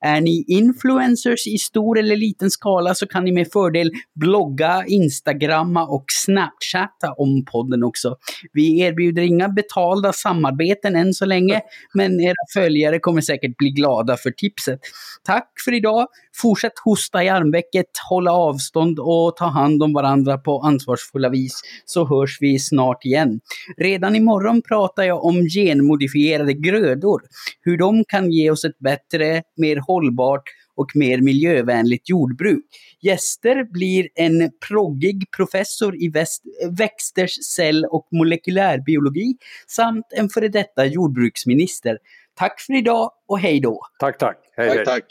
Är 0.00 0.20
ni 0.20 0.44
influencers 0.48 1.46
i 1.46 1.58
stor 1.58 1.98
eller 1.98 2.16
liten 2.16 2.50
skala 2.50 2.94
så 2.94 3.06
kan 3.06 3.24
ni 3.24 3.32
med 3.32 3.48
fördel 3.52 3.90
blogga, 4.20 4.84
instagramma 4.86 5.86
och 5.86 6.04
snapchatta 6.08 7.12
om 7.12 7.44
podden 7.52 7.84
också. 7.84 8.16
Vi 8.52 8.80
erbjuder 8.80 9.22
inga 9.22 9.48
betalda 9.48 10.12
samarbeten 10.12 10.96
än 10.96 11.14
så 11.14 11.24
länge, 11.24 11.60
men 11.94 12.20
era 12.20 12.34
följare 12.54 12.98
kommer 12.98 13.20
säkert 13.20 13.56
bli 13.56 13.70
glada 13.70 14.16
för 14.16 14.30
tipset. 14.30 14.80
Tack 15.24 15.48
för 15.64 15.74
idag! 15.74 16.06
Fortsätt 16.36 16.72
hosta 16.84 17.24
i 17.24 17.28
armvecket, 17.28 17.86
hålla 18.10 18.32
avstånd 18.32 18.98
och 18.98 19.29
och 19.30 19.36
ta 19.36 19.46
hand 19.46 19.82
om 19.82 19.92
varandra 19.92 20.38
på 20.38 20.60
ansvarsfulla 20.60 21.28
vis, 21.28 21.60
så 21.84 22.06
hörs 22.06 22.38
vi 22.40 22.58
snart 22.58 23.04
igen. 23.04 23.40
Redan 23.76 24.16
imorgon 24.16 24.62
pratar 24.62 25.02
jag 25.02 25.24
om 25.24 25.48
genmodifierade 25.48 26.52
grödor, 26.52 27.22
hur 27.60 27.78
de 27.78 28.04
kan 28.04 28.30
ge 28.30 28.50
oss 28.50 28.64
ett 28.64 28.78
bättre, 28.78 29.42
mer 29.56 29.76
hållbart 29.76 30.42
och 30.76 30.90
mer 30.94 31.18
miljövänligt 31.18 32.08
jordbruk. 32.08 32.64
Gäster 33.00 33.72
blir 33.72 34.08
en 34.14 34.50
proggig 34.68 35.24
professor 35.36 36.02
i 36.02 36.08
väst, 36.08 36.42
växters 36.78 37.34
cell 37.56 37.84
och 37.84 38.08
molekylärbiologi 38.12 39.34
samt 39.66 40.06
en 40.16 40.28
före 40.28 40.48
detta 40.48 40.86
jordbruksminister. 40.86 41.98
Tack 42.34 42.60
för 42.60 42.74
idag 42.74 43.10
och 43.28 43.38
hej 43.38 43.60
då! 43.60 43.80
Tack, 43.98 44.18
tack! 44.18 44.36
Hej, 44.56 44.68
tack, 44.68 44.76
hej. 44.76 44.84
tack. 44.84 45.04